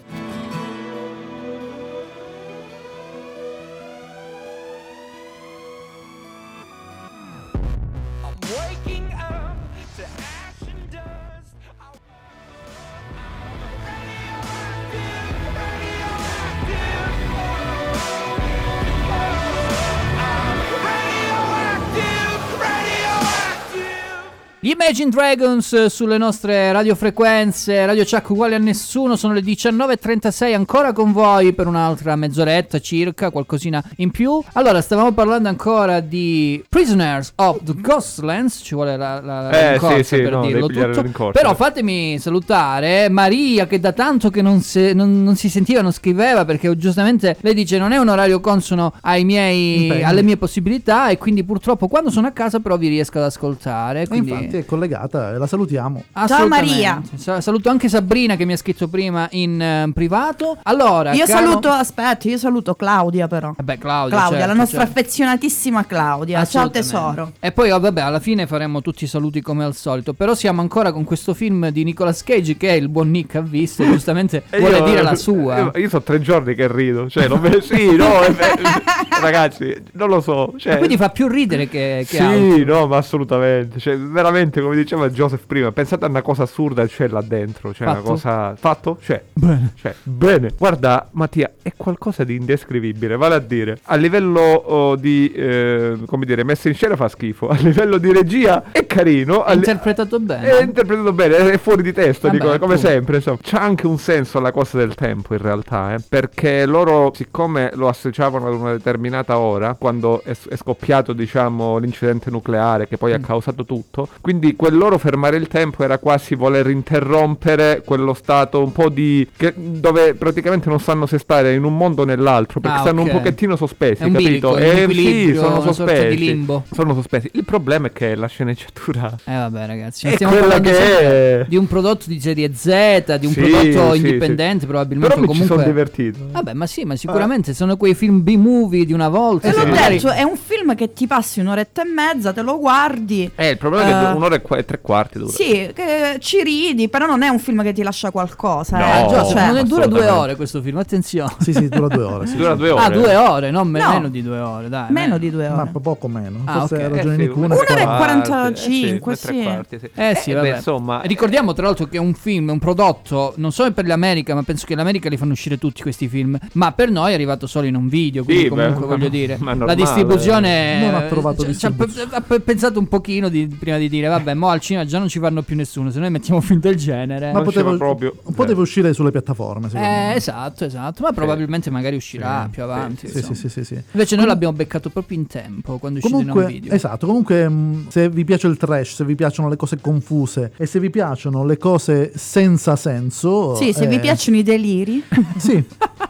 [24.66, 30.54] Gli Imagine Dragons eh, sulle nostre radiofrequenze, Radio Chuck uguali a nessuno, sono le 19.36
[30.54, 34.42] ancora con voi per un'altra mezz'oretta circa, qualcosina in più.
[34.54, 39.70] Allora, stavamo parlando ancora di Prisoners of the Ghostlands, ci vuole la, la, la Eh,
[39.74, 41.30] rincorsa sì, sì, per no, dirlo tutto.
[41.30, 45.92] Però fatemi salutare Maria che da tanto che non, se- non- non si sentiva, non
[45.92, 51.08] scriveva perché giustamente lei dice non è un orario consono ai miei, alle mie possibilità
[51.08, 54.08] e quindi purtroppo quando sono a casa però vi riesco ad ascoltare.
[54.08, 54.30] Quindi...
[54.30, 56.02] infatti è collegata e la salutiamo.
[56.12, 56.66] Assolutamente.
[56.70, 57.02] Maria.
[57.14, 60.58] Sa- Saluto anche Sabrina che mi ha scritto prima in eh, privato.
[60.62, 63.52] Allora, Io caro- saluto, aspetta, io saluto Claudia però.
[63.56, 64.92] Vabbè, Claudia, Claudia, certo, la nostra certo.
[64.98, 66.44] affezionatissima Claudia.
[66.44, 67.32] Ciao tesoro.
[67.40, 70.12] E poi, oh, vabbè, alla fine faremo tutti i saluti come al solito.
[70.12, 73.82] Però siamo ancora con questo film di Nicolas Cage che il buon Nick ha visto
[73.82, 75.56] e giustamente E vuole io- dire la sua.
[75.58, 77.08] Io, io so tre giorni che rido.
[77.08, 78.54] Cioè, non me- sì, no, ve-
[79.20, 80.52] ragazzi, non lo so.
[80.56, 82.64] Cioè, quindi fa più ridere che, che sì, altro.
[82.80, 83.78] no, ma assolutamente.
[83.78, 87.72] Cioè, veramente, come diceva Joseph prima, pensate a una cosa assurda c'è là dentro.
[87.72, 88.08] Cioè, una Fatto.
[88.08, 88.54] cosa.
[88.56, 88.98] Fatto?
[89.00, 89.22] Cioè.
[89.32, 89.72] Bene.
[89.76, 90.50] Cioè, bene.
[90.56, 93.16] Guarda, Mattia, è qualcosa di indescrivibile.
[93.16, 95.30] Vale a dire, a livello oh, di.
[95.32, 97.48] eh, come dire, messa in scena fa schifo.
[97.48, 99.44] A livello di regia è carino.
[99.44, 100.58] È li- interpretato bene.
[100.58, 103.16] è interpretato bene, è fuori di testa, Vabbè, dico, come sempre.
[103.16, 103.38] Insomma.
[103.42, 107.88] C'ha anche un senso alla cosa del tempo, in realtà, eh, perché loro, siccome lo
[107.88, 113.14] associavano ad una determinata ora, quando è, è scoppiato, diciamo, l'incidente nucleare che poi Mm.
[113.14, 118.62] ha causato tutto, Quindi quel loro fermare il tempo era quasi voler interrompere quello stato
[118.62, 119.26] un po' di...
[119.36, 123.02] che- dove praticamente non sanno se stare in un mondo o nell'altro, perché Ah, stanno
[123.02, 123.06] ok.
[123.06, 124.54] un pochettino sospesi, È un capito?
[124.54, 126.16] bilico, un Eh, sì, sono sospesi.
[126.18, 126.64] limbo.
[126.72, 127.30] Sono sospesi.
[127.34, 129.14] Il problema è che la sceneggiatura...
[129.24, 133.26] Eh vabbè ragazzi, È stiamo quella parlando che di un prodotto di serie Z, di
[133.26, 134.66] un Sì, prodotto sì, indipendente sì.
[134.66, 135.56] probabilmente Però mi ci comunque...
[135.56, 136.18] sono divertito.
[136.32, 139.50] Vabbè, ma sì, ma sicuramente sono quei film B-movie di una volta.
[139.50, 143.30] Te l'ho detto, è un film che ti passi un'oretta e mezza, te lo guardi.
[143.34, 145.30] Eh, il problema è che Eh, un'ora e, e tre quarti dura.
[145.32, 148.78] Sì, che ci ridi, però non è un film che ti lascia qualcosa.
[148.78, 149.06] No, eh.
[149.08, 151.32] Giusto, Cioè, non è dura due ore questo film, attenzione.
[151.40, 152.26] Sì, sì, dura due ore.
[152.26, 152.56] sì, Dura sì.
[152.58, 152.82] due ore.
[152.82, 153.90] Ah, due ore, non me- No.
[153.92, 154.90] meno di due ore, dai.
[154.90, 155.70] meno di due Ma ore.
[155.72, 156.40] po- poco meno.
[156.44, 156.80] Ah, Forse ok.
[156.80, 157.96] ha Eh ragione sì, un'ora e quarta.
[157.96, 159.42] 45, eh sì, sì.
[159.42, 159.90] quarti, sì.
[159.94, 160.56] Eh sì, beh, vabbè.
[160.56, 164.42] insomma, Ricordiamo tra l'altro che è un film, un prodotto, non solo per l'America, ma
[164.42, 166.36] penso che l'America li fanno uscire tutti questi film.
[166.52, 169.08] Ma per noi è arrivato solo in un video, quindi Sì, comunque beh, voglio ma-
[169.08, 172.88] dire, ma la distribuzione Non ha trovato cioè, ci ha pe- ha pe- pensato un
[172.88, 175.90] pochino di- prima di dire vabbè, mo al cinema già non ci fanno più nessuno,
[175.90, 177.32] se noi mettiamo film del genere.
[177.32, 180.14] Ma poteva, proprio- poteva uscire sulle piattaforme, secondo Eh, me.
[180.14, 183.08] esatto, esatto, ma probabilmente magari uscirà più avanti.
[183.08, 183.82] Sì, sì, sì, sì, sì.
[183.92, 186.72] Invece noi l'abbiamo beccato proprio in tempo quando è uscito in un Comunque, video.
[186.74, 190.66] esatto, comunque mh, se vi piace il trash, se vi piacciono le cose confuse e
[190.66, 193.54] se vi piacciono le cose senza senso...
[193.56, 195.02] Sì, se eh, vi piacciono i deliri.
[195.36, 195.52] Sì,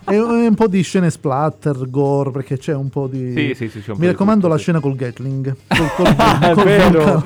[0.09, 3.33] e e un po' di scene splatter, gore, perché c'è un po' di...
[3.35, 4.63] Sì, sì, sì, c'è un po' Mi raccomando tutto, la sì.
[4.63, 5.57] scena col Gatling.
[5.67, 7.25] Col, col, è col vero, vulcano.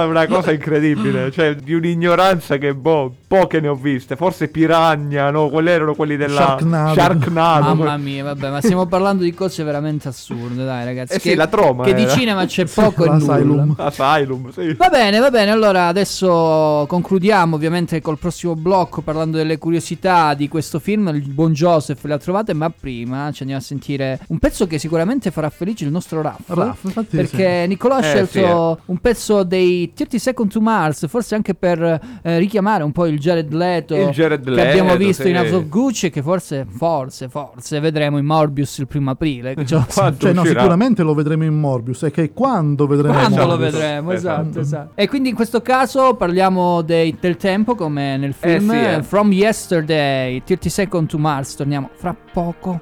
[0.00, 1.30] È una cosa incredibile.
[1.30, 4.16] Cioè, di un'ignoranza che boh, poche ne ho viste.
[4.16, 5.48] Forse Piranha, no?
[5.48, 6.94] Quelli erano quelli della Sharknado.
[6.94, 7.74] Sharknado.
[7.74, 11.14] Mamma mia, vabbè, ma stiamo parlando di cose veramente assurde, dai ragazzi.
[11.14, 12.10] Eh sì, che, la troma Che di era.
[12.12, 13.66] cinema c'è poco e nulla.
[13.76, 14.74] Asylum, sì.
[14.74, 15.50] Va bene, va bene.
[15.50, 21.08] Allora adesso concludiamo ovviamente col prossimo blocco parlando delle curiosità di questo film.
[21.14, 24.78] Il buon Joseph le ha trovate, ma prima ci andiamo a sentire un pezzo che
[24.78, 26.48] sicuramente farà felice il nostro Raff.
[26.48, 28.76] Raff, perché Nicolò ha Eh, scelto sì, eh.
[28.86, 31.82] un pezzo dei 30 Second to Mars, forse anche per
[32.22, 35.30] eh, richiamare un po' il Jared Leto Il Jared che Leto, abbiamo visto sì.
[35.30, 39.54] in House of Gucci e che forse, forse, forse vedremo in Morbius il primo aprile.
[39.64, 39.82] Cioè,
[40.18, 42.04] Cioè, no, sicuramente lo vedremo in Morbius.
[42.04, 43.72] E che quando vedremo Quando lo Morbius?
[43.72, 44.60] vedremo, esatto, Esatto.
[44.60, 44.90] esatto.
[44.94, 48.94] E quindi in questo caso parliamo dei- del tempo come nel film sì, eh.
[48.94, 52.80] eh, From Yesterday, 30 Second to Mars, torniamo fra poco.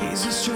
[0.00, 0.53] He's a stranger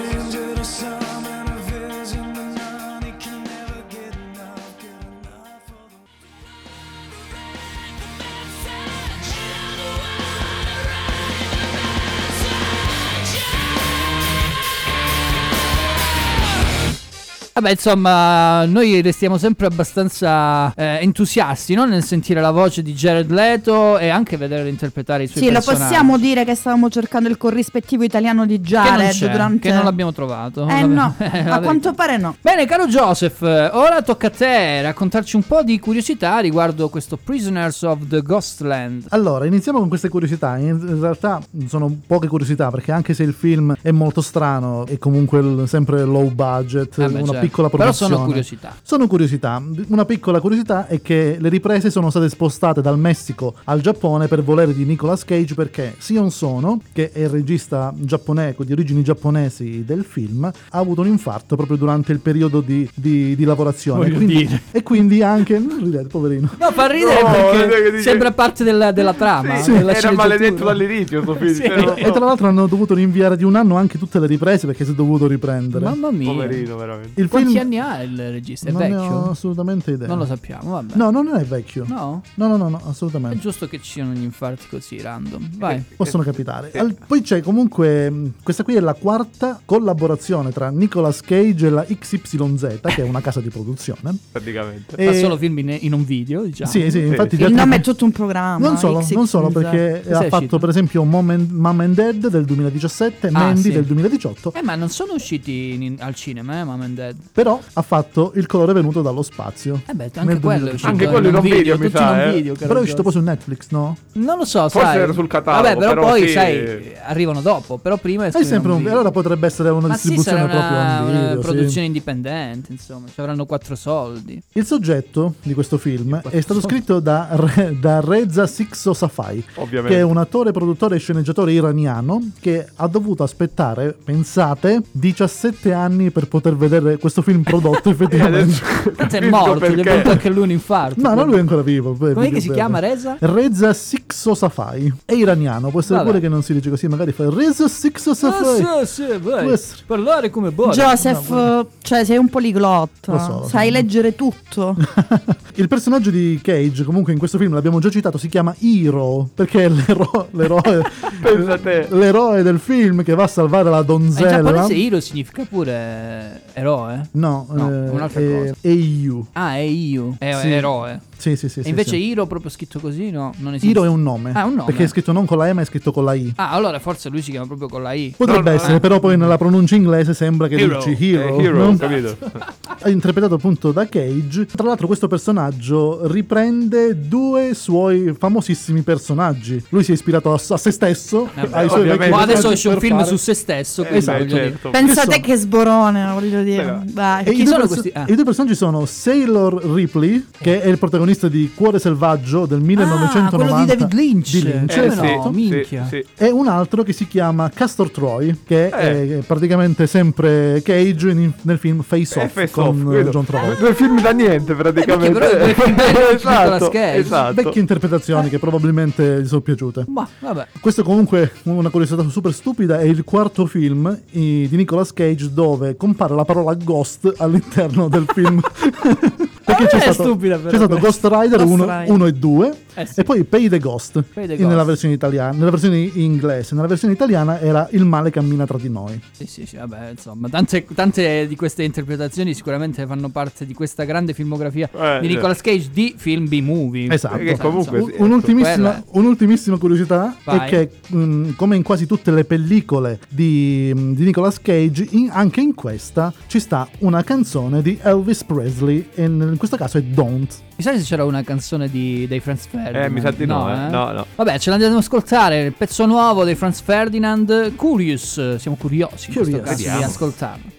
[17.58, 21.86] Vabbè, insomma, noi restiamo sempre abbastanza eh, entusiasti no?
[21.86, 25.54] nel sentire la voce di Jared Leto e anche vederlo interpretare i suoi Sì, lo
[25.54, 25.82] personaggi.
[25.82, 29.68] possiamo dire che stavamo cercando il corrispettivo italiano di che Jared c'è, durante...
[29.68, 30.68] che non l'abbiamo trovato.
[30.68, 32.36] Eh no, a quanto pare no.
[32.40, 37.82] Bene, caro Joseph, ora tocca a te raccontarci un po' di curiosità riguardo questo Prisoners
[37.82, 39.06] of the Ghostland.
[39.08, 40.56] Allora, iniziamo con queste curiosità.
[40.58, 45.40] In realtà sono poche curiosità perché anche se il film è molto strano, è comunque
[45.40, 47.46] il- sempre low budget, Eh beh, una certo.
[47.48, 48.14] Piccola Però produzione.
[48.14, 48.74] sono curiosità.
[48.82, 49.62] Sono curiosità.
[49.88, 54.42] Una piccola curiosità è che le riprese sono state spostate dal Messico al Giappone per
[54.42, 59.84] volere di Nicolas Cage perché Sion Sono, che è il regista giapponese di origini giapponesi
[59.84, 64.06] del film, ha avuto un infarto proprio durante il periodo di, di- di lavorazione.
[64.08, 64.62] E quindi, dire.
[64.70, 65.58] e quindi anche...
[65.68, 66.48] Non ridete, poverino.
[66.58, 69.56] No, fa ridere No, perché dice- sembra parte della, della trama.
[69.56, 71.52] Sì, della era maledetto dall'inizio sto film.
[71.54, 71.62] Sì.
[71.62, 74.26] cioè, no, E, e tra l'altro hanno dovuto rinviare di un anno anche tutte le
[74.26, 75.84] riprese perché si è dovuto riprendere.
[75.84, 76.30] Mamma mia.
[76.32, 77.20] Poverino, veramente.
[77.20, 78.68] Il Quanti film anni ha il regista?
[78.68, 79.02] È non ne vecchio?
[79.12, 80.06] ho assolutamente idea.
[80.08, 80.94] Non lo sappiamo, vabbè.
[80.96, 81.84] No, non è vecchio.
[81.86, 82.22] No?
[82.34, 83.38] No, no, no, no, È assolutamente.
[83.38, 85.50] giusto che ci siano gli infarti così random.
[85.56, 85.82] Vai.
[85.96, 86.70] Possono capitare.
[86.72, 88.10] Al- poi c'è comunque.
[88.10, 93.02] mh, Questa qui è la quarta collaborazione tra Nicolas Cage e la XYZ, che è
[93.02, 94.16] una casa di produzione.
[94.32, 94.96] Praticamente.
[94.96, 96.70] E- Fa solo film in, in un video, diciamo.
[96.70, 97.36] Sì, sì, infatti.
[97.36, 98.66] gli Il nome è tutto un programma.
[98.68, 100.58] Non solo, non solo, perché Cos'è ha fatto uscito?
[100.58, 103.72] per esempio Mom and, Mom and Dad del 2017, Ah, Mandy sì.
[103.72, 107.16] del 2018, Eh, ma non sono usciti in- al cinema, eh, Mom and Dad.
[107.30, 109.80] Però ha fatto Il colore venuto dallo spazio.
[109.86, 110.74] Eh beh, anche quello è 2018.
[110.74, 112.32] uscito Anche quello in un video, mi tutti sa, eh.
[112.32, 113.96] video, Però è uscito poi su Netflix, no?
[114.12, 114.98] Non lo so, Forse sai.
[115.00, 116.32] era sul catalogo, Vabbè, però, però poi, sì.
[116.32, 117.78] sai, arrivano dopo.
[117.78, 118.92] Però prima è È sempre un, video.
[118.92, 121.42] allora potrebbe essere una Ma sì, distribuzione sarà proprio una, on una video.
[121.42, 121.48] sì.
[121.48, 123.06] produzione indipendente, insomma.
[123.12, 124.42] Ci avranno quattro soldi.
[124.52, 129.94] Il soggetto di questo film è stato scritto da, Re- da Reza Sixo Safai, Ovviamente.
[129.94, 136.10] che è un attore, produttore e sceneggiatore iraniano che ha dovuto aspettare, pensate, 17 anni
[136.10, 138.60] per poter vedere questo film prodotto effettivamente.
[138.96, 141.00] Tanto è morto, gli è venuto anche lui un infarto.
[141.00, 141.92] No, no, lui è ancora vivo.
[141.92, 142.78] beh, Com'è beh, che si chiama.
[142.78, 143.16] Reza?
[143.20, 144.92] Reza Sixo Safai.
[145.04, 146.08] È iraniano, può essere Vabbè.
[146.08, 148.60] pure che non si dice così, magari fa Reza Sixo Safai.
[148.62, 149.58] Ah, sì, sì, vai.
[149.86, 150.70] Parlare come vuoi.
[150.70, 153.12] Joseph, eh, Cioè, sei un poliglotto.
[153.12, 153.48] Lo so, lo so.
[153.48, 154.76] Sai leggere tutto.
[155.54, 159.64] Il personaggio di Cage, comunque in questo film l'abbiamo già citato, si chiama Hero, perché
[159.64, 160.82] è l'ero- l'eroe,
[161.20, 161.86] Pensa te.
[161.90, 164.28] l'eroe del film che va a salvare la In donzella.
[164.42, 167.08] giapponese Hiro significa pure eroe.
[167.12, 168.54] No, No, eh, è un'altra è cosa.
[168.60, 169.26] Eiyu.
[169.32, 170.14] Ah, è Io.
[170.18, 170.50] È Sì.
[170.52, 171.00] eroe.
[171.18, 171.60] Sì, sì, sì.
[171.60, 172.04] e sì, invece sì.
[172.08, 173.32] Hiro proprio scritto così, no?
[173.38, 173.70] Non esiste.
[173.70, 174.32] Hiro è un nome.
[174.34, 174.64] Ah, un nome.
[174.66, 176.32] Perché è scritto non con la E, ma è scritto con la I.
[176.36, 178.14] Ah, allora forse lui si chiama proprio con la I.
[178.16, 178.80] Potrebbe No, essere, eh.
[178.80, 180.82] però poi nella pronuncia inglese sembra che Hero.
[180.84, 181.38] dici hero.
[181.38, 181.76] Eh, hero, no?
[181.76, 182.16] capito?
[182.80, 184.46] È interpretato appunto da Cage.
[184.46, 189.60] Tra l'altro, questo personaggio riprende due suoi famosissimi personaggi.
[189.70, 191.28] Lui si è ispirato a, a se stesso.
[191.34, 193.84] Vabbè, ai suoi vecchi Ma adesso esce un film fare- su se stesso.
[193.84, 194.70] Eh, esatto, certo.
[194.70, 196.82] Pensate Che che sborone, voglio dire.
[196.92, 197.24] Vai.
[197.24, 197.98] E i, Chi due sono perso- questi?
[197.98, 198.04] Ah.
[198.08, 203.36] i due personaggi sono Sailor Ripley, che è il protagonista di Cuore Selvaggio del 1990
[203.36, 204.30] quello di David Lynch.
[204.32, 205.06] di Lynch, Eh, esatto.
[205.24, 205.86] no, minchia.
[205.88, 206.04] sì.
[206.16, 211.58] E un altro che si chiama Castor Troy, che è praticamente sempre Cage in- nel
[211.58, 213.08] film Face Eh, Off Face con Off, eh.
[213.08, 213.60] John Travolta.
[213.60, 215.18] Due film da niente praticamente.
[215.18, 216.14] però due film belli di Nicolas
[216.56, 216.94] esatto, Cage.
[216.98, 217.34] esatto.
[217.42, 219.84] Vecchie interpretazioni che probabilmente gli sono piaciute.
[219.88, 220.46] Ma vabbè.
[220.60, 225.76] Questo comunque una curiosità super stupida è il quarto film i- di Nicolas Cage dove
[225.76, 228.40] compare la parola ghost all'interno del film.
[229.56, 230.78] Perché c'è stato, stupida, però, c'è stato.
[230.78, 232.06] Ghost Rider Ghost 1, Rider.
[232.06, 233.00] e 2 Eh sì.
[233.00, 234.66] e poi Pay the Ghost Pay the in- nella Ghost.
[234.66, 239.00] versione italiana, nella versione inglese, nella versione italiana era Il male cammina tra di noi.
[239.10, 243.84] Sì, sì, sì, vabbè, insomma, tante, tante di queste interpretazioni sicuramente fanno parte di questa
[243.84, 245.08] grande filmografia Eh, di.
[245.08, 246.92] Nicolas Cage di film B-movie.
[246.92, 247.16] Esatto.
[247.18, 250.38] Che comunque Un- sì, un'ultimissima, un'ultimissima curiosità Vai.
[250.38, 255.10] è che, mh, come in quasi tutte le pellicole di, mh, di Nicolas Cage, in-
[255.12, 259.08] anche in questa ci sta una canzone di Elvis Presley, e
[259.38, 260.32] questo caso è Don't.
[260.56, 262.84] Mi sa se c'era una canzone di, dei Franz Ferdinand.
[262.84, 263.68] Eh, mi sa di no, eh.
[263.70, 264.06] No, no.
[264.14, 265.44] Vabbè, ce l'andiamo ad ascoltare.
[265.44, 268.36] Il pezzo nuovo dei Franz Ferdinand, Curious.
[268.36, 269.42] Siamo curiosi in questo Curious.
[269.42, 269.84] caso di Vediamo.
[269.86, 270.56] ascoltarlo.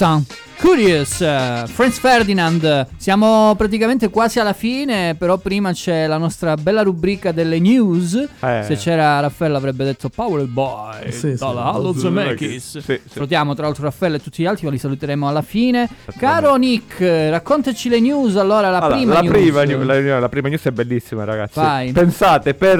[0.00, 0.24] 张.
[0.60, 2.86] Curious, eh, Franz Ferdinand.
[2.98, 8.14] Siamo praticamente quasi alla fine, però prima c'è la nostra bella rubrica delle news.
[8.40, 8.62] Eh.
[8.66, 11.34] Se c'era Raffaello avrebbe detto Power Boy Sì, sì.
[11.38, 12.78] dalla Allo Zemeckis.
[12.78, 13.00] Sì, sì.
[13.08, 15.88] Salutiamo tra l'altro Raffaello e tutti gli altri, ma li saluteremo alla fine.
[16.18, 19.32] Caro Nick, raccontaci le news allora, la Allora, prima la, news.
[19.32, 21.58] prima, la, la prima news è bellissima, ragazzi.
[21.58, 21.90] Vai.
[21.92, 22.78] Pensate, per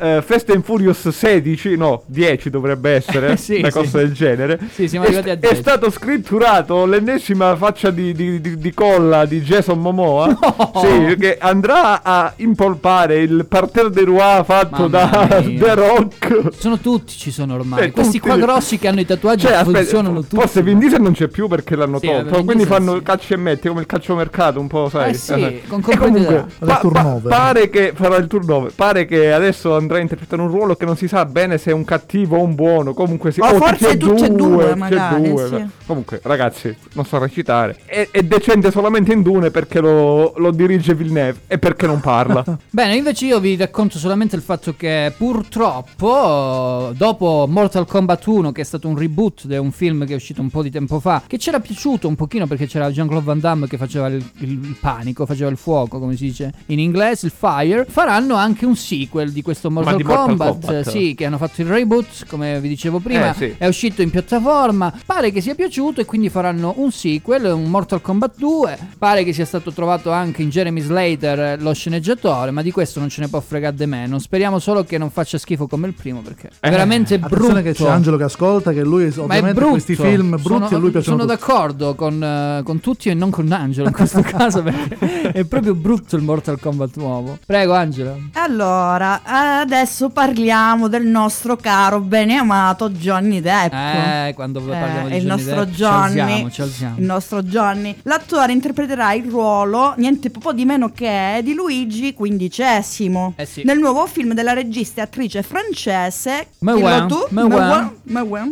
[0.00, 3.78] eh, Fast and Furious 16, no, 10 dovrebbe essere, Sì, una sì.
[3.78, 4.60] cosa del genere.
[4.70, 5.56] Sì, siamo è, arrivati a è 10.
[5.56, 6.84] stato scritturato
[7.22, 10.36] l'ennesima faccia di, di- di- di colla di Jason Momoa.
[10.80, 15.58] Sì, che andrà a impolpare il parterre de Roi fatto Mamma da mia.
[15.60, 16.48] The Rock.
[16.58, 17.84] Sono tutti ci sono ormai.
[17.84, 18.28] Eh, Questi tutti.
[18.28, 20.36] qua grossi che hanno i tatuaggi Cioè, aspetta, funzionano tutti.
[20.36, 22.30] forse Vin Diesel non c'è più perché l'hanno Sì, tolto.
[22.30, 23.02] vabbè, quindi fanno sì.
[23.02, 25.10] calcio e metti come il calciomercato, un po', sai.
[25.10, 25.62] Eh sì, Eh.
[25.68, 26.46] con E comunque.
[26.60, 27.28] Il turnover.
[27.30, 28.72] pare che farà il turnover.
[28.74, 31.74] Pare che adesso andrà a interpretare un ruolo che non si sa bene se è
[31.74, 32.94] un cattivo o un buono.
[32.94, 35.44] Comunque si O o forse tutti e due, magari, sì.
[35.50, 35.66] beh.
[35.86, 37.76] Comunque, ragazzi, non so recitare.
[37.84, 42.42] È, è decente solamente in Dune perché lo, lo dirige Villeneuve e perché non parla.
[42.70, 48.60] Bene, invece io vi racconto solamente il fatto che purtroppo dopo Mortal Kombat 1, che
[48.62, 51.22] è stato un reboot di un film che è uscito un po' di tempo fa,
[51.26, 54.76] che c'era piaciuto un pochino perché c'era Jean-Claude Van Damme che faceva il, il- il
[54.80, 59.32] panico, faceva il fuoco, come si dice in inglese, il fire, faranno anche un sequel
[59.32, 60.88] di questo Mortal, di Mortal Kombat, Kombat?
[60.88, 63.54] sì, che hanno fatto il reboot, come vi dicevo prima, Eh, sì.
[63.58, 68.00] è uscito in piattaforma, pare che sia piaciuto e quindi faranno un sequel, un Mortal
[68.00, 72.62] Kombat 2, pare che sia stato trovato anche in Jeremy Slater eh, lo sceneggiatore, ma
[72.62, 74.18] di questo non ce ne può fregare di meno.
[74.18, 77.60] Speriamo solo che non faccia schifo come il primo perché è veramente brutto.
[77.62, 79.70] Che c'è Angelo che ascolta, che lui Ma è ovviamente brutto.
[79.70, 81.46] questi film brutti sono, a lui piacciono Sono tutti.
[81.46, 85.74] d'accordo con, eh, con tutti e non con Angelo in questo caso perché è proprio
[85.74, 87.38] brutto il Mortal Kombat nuovo.
[87.44, 88.18] Prego Angelo.
[88.34, 93.72] Allora, adesso parliamo del nostro caro bene amato Johnny Depp.
[93.72, 96.91] Eh, quando parliamo di il Johnny nostro Depp, ci Johnny, alziamo, ci alziamo.
[96.98, 97.94] Il nostro Johnny.
[98.02, 103.62] L'attore interpreterà il ruolo niente po' di meno che di Luigi XV Eh sì.
[103.64, 106.48] nel nuovo film della regista e attrice francese.
[106.60, 106.74] Ma
[107.06, 107.26] tu?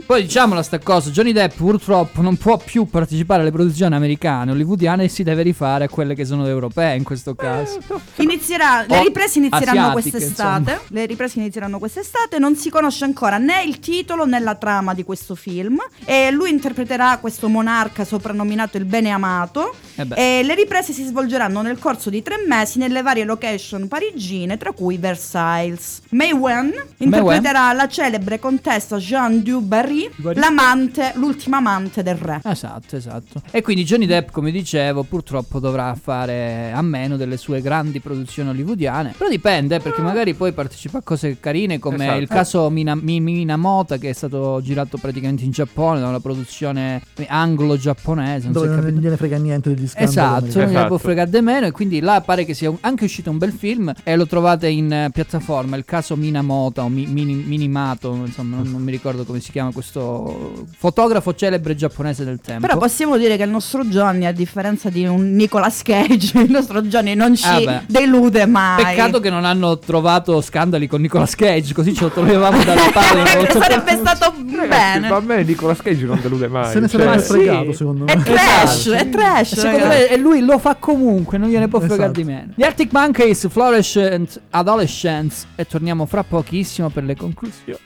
[0.07, 5.05] Poi diciamola sta cosa, Johnny Depp purtroppo non può più partecipare alle produzioni americane, hollywoodiane
[5.05, 7.78] e si deve rifare a quelle che sono europee in questo caso.
[8.16, 10.70] Inizierà, le riprese inizieranno quest'estate.
[10.70, 10.80] insomma.
[10.88, 12.38] Le riprese inizieranno quest'estate.
[12.38, 15.78] Non si conosce ancora né il titolo né la trama di questo film.
[16.05, 19.74] E lui interpreterà questo monarca soprannominato Il Bene Amato.
[19.97, 20.07] Eh.
[20.14, 24.72] E le riprese si svolgeranno nel corso di tre mesi nelle varie location parigine, tra
[24.72, 26.03] cui Versailles.
[26.11, 32.41] May Wen interpreterà la celebre contessa Jeanne du Barry, l'amante, l'ultima amante del re.
[32.45, 33.43] Esatto, esatto.
[33.51, 38.49] E quindi Johnny Depp, come dicevo, purtroppo dovrà fare a meno delle sue grandi produzioni
[38.51, 39.14] hollywoodiane.
[39.16, 42.20] Però dipende, perché magari poi partecipa a cose carine come Esatto.
[42.20, 47.03] il caso Mina- Mi- Minamota, che è stato girato praticamente in Giappone da una produzione
[47.26, 48.09] anglo-giapponese.
[48.14, 49.00] Non Dove si è non capito.
[49.00, 50.11] gliene frega niente degli scandali.
[50.11, 50.72] Esatto, non americani.
[50.74, 53.52] gliene può fregare di meno e quindi là pare che sia anche uscito un bel
[53.52, 58.56] film e lo trovate in eh, piattaforma, il caso Minamota o Mi- Mini- Minimato, insomma
[58.56, 62.66] non, non mi ricordo come si chiama questo fotografo celebre giapponese del tempo.
[62.66, 66.82] Però possiamo dire che il nostro Johnny, a differenza di un Nicolas Cage, il nostro
[66.82, 68.84] Johnny non ci Ah, delude mai.
[68.84, 73.20] Peccato che non hanno trovato scandali con Nicolas Cage, così ce lo toglievamo dalle palle.
[73.22, 74.68] una volta per- Sarebbe stato Ragazzi,
[75.00, 75.08] bene.
[75.08, 76.70] ma a me Nicolas Cage non delude mai.
[76.70, 77.28] Se ne cioè- sarebbe sì.
[77.32, 77.99] fregato, secondo me.
[78.07, 78.92] È trash, Esatto.
[79.03, 79.55] è trash.
[79.55, 82.20] Secondo me e lui lo fa comunque, non gliene può fregare Esatto.
[82.20, 82.53] di meno.
[82.55, 87.68] Gli Arctic Monkeys, Fluorescent Adolescence e torniamo fra pochissimo per le conclusioni.
[87.68, 87.78] You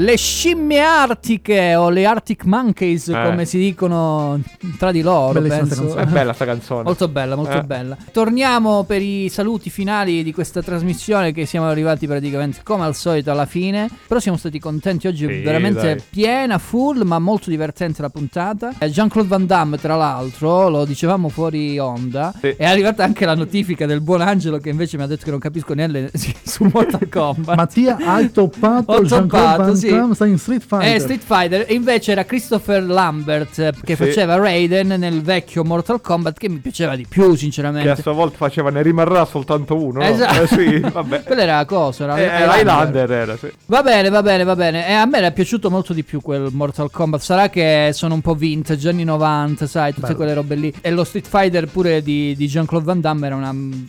[0.00, 3.20] Le scimmie artiche o le Arctic Monkeys, Eh.
[3.20, 4.40] come si dicono
[4.78, 5.40] tra di loro.
[5.42, 6.84] È bella sta canzone.
[6.84, 7.64] Molto bella, molto Eh.
[7.64, 7.96] bella.
[8.12, 13.32] Torniamo per i saluti finali di questa trasmissione che siamo arrivati praticamente come al solito
[13.32, 13.88] alla fine.
[14.06, 16.02] Però siamo stati contenti oggi, Sì, veramente dai.
[16.08, 18.74] piena, full, ma molto divertente la puntata.
[18.78, 22.54] Eh, Jean-Claude Van Damme, tra l'altro, lo dicevamo fuori onda, Sì.
[22.56, 25.40] è arrivata anche la notifica del buon Angelo che invece mi ha detto che non
[25.40, 26.12] capisco niente
[26.44, 27.56] su Mortal Kombat.
[27.56, 29.86] Mattia hai toppato Ho Jean-Claude toppato, Van sì.
[29.90, 30.94] Damme, sta in Street Fighter.
[30.94, 34.04] Eh, Street Fighter e invece era Christopher Lambert eh, che Sì.
[34.04, 37.90] faceva Raiden nel vecchio Mortal Kombat che mi piaceva di più Che sinceramente.
[37.90, 40.00] a sua volta faceva ne rimarrà soltanto uno.
[40.00, 40.04] no?
[40.06, 40.42] Esatto.
[40.42, 41.22] Eh, sì, vabbè.
[41.24, 42.04] Quello era cosa?
[42.04, 43.50] Era Eh, era Highlander era, sì.
[43.66, 44.88] Va bene, va bene, va bene.
[44.88, 47.20] E a me era piaciuto molto di più quel Mortal Kombat.
[47.20, 50.16] Sarà che sono un po' vintage, anni 90, sai, tutte Bello.
[50.16, 50.74] quelle robe lì.
[50.80, 53.76] E lo Street Fighter pure di, di Jean-Claude Van Damme era una, una,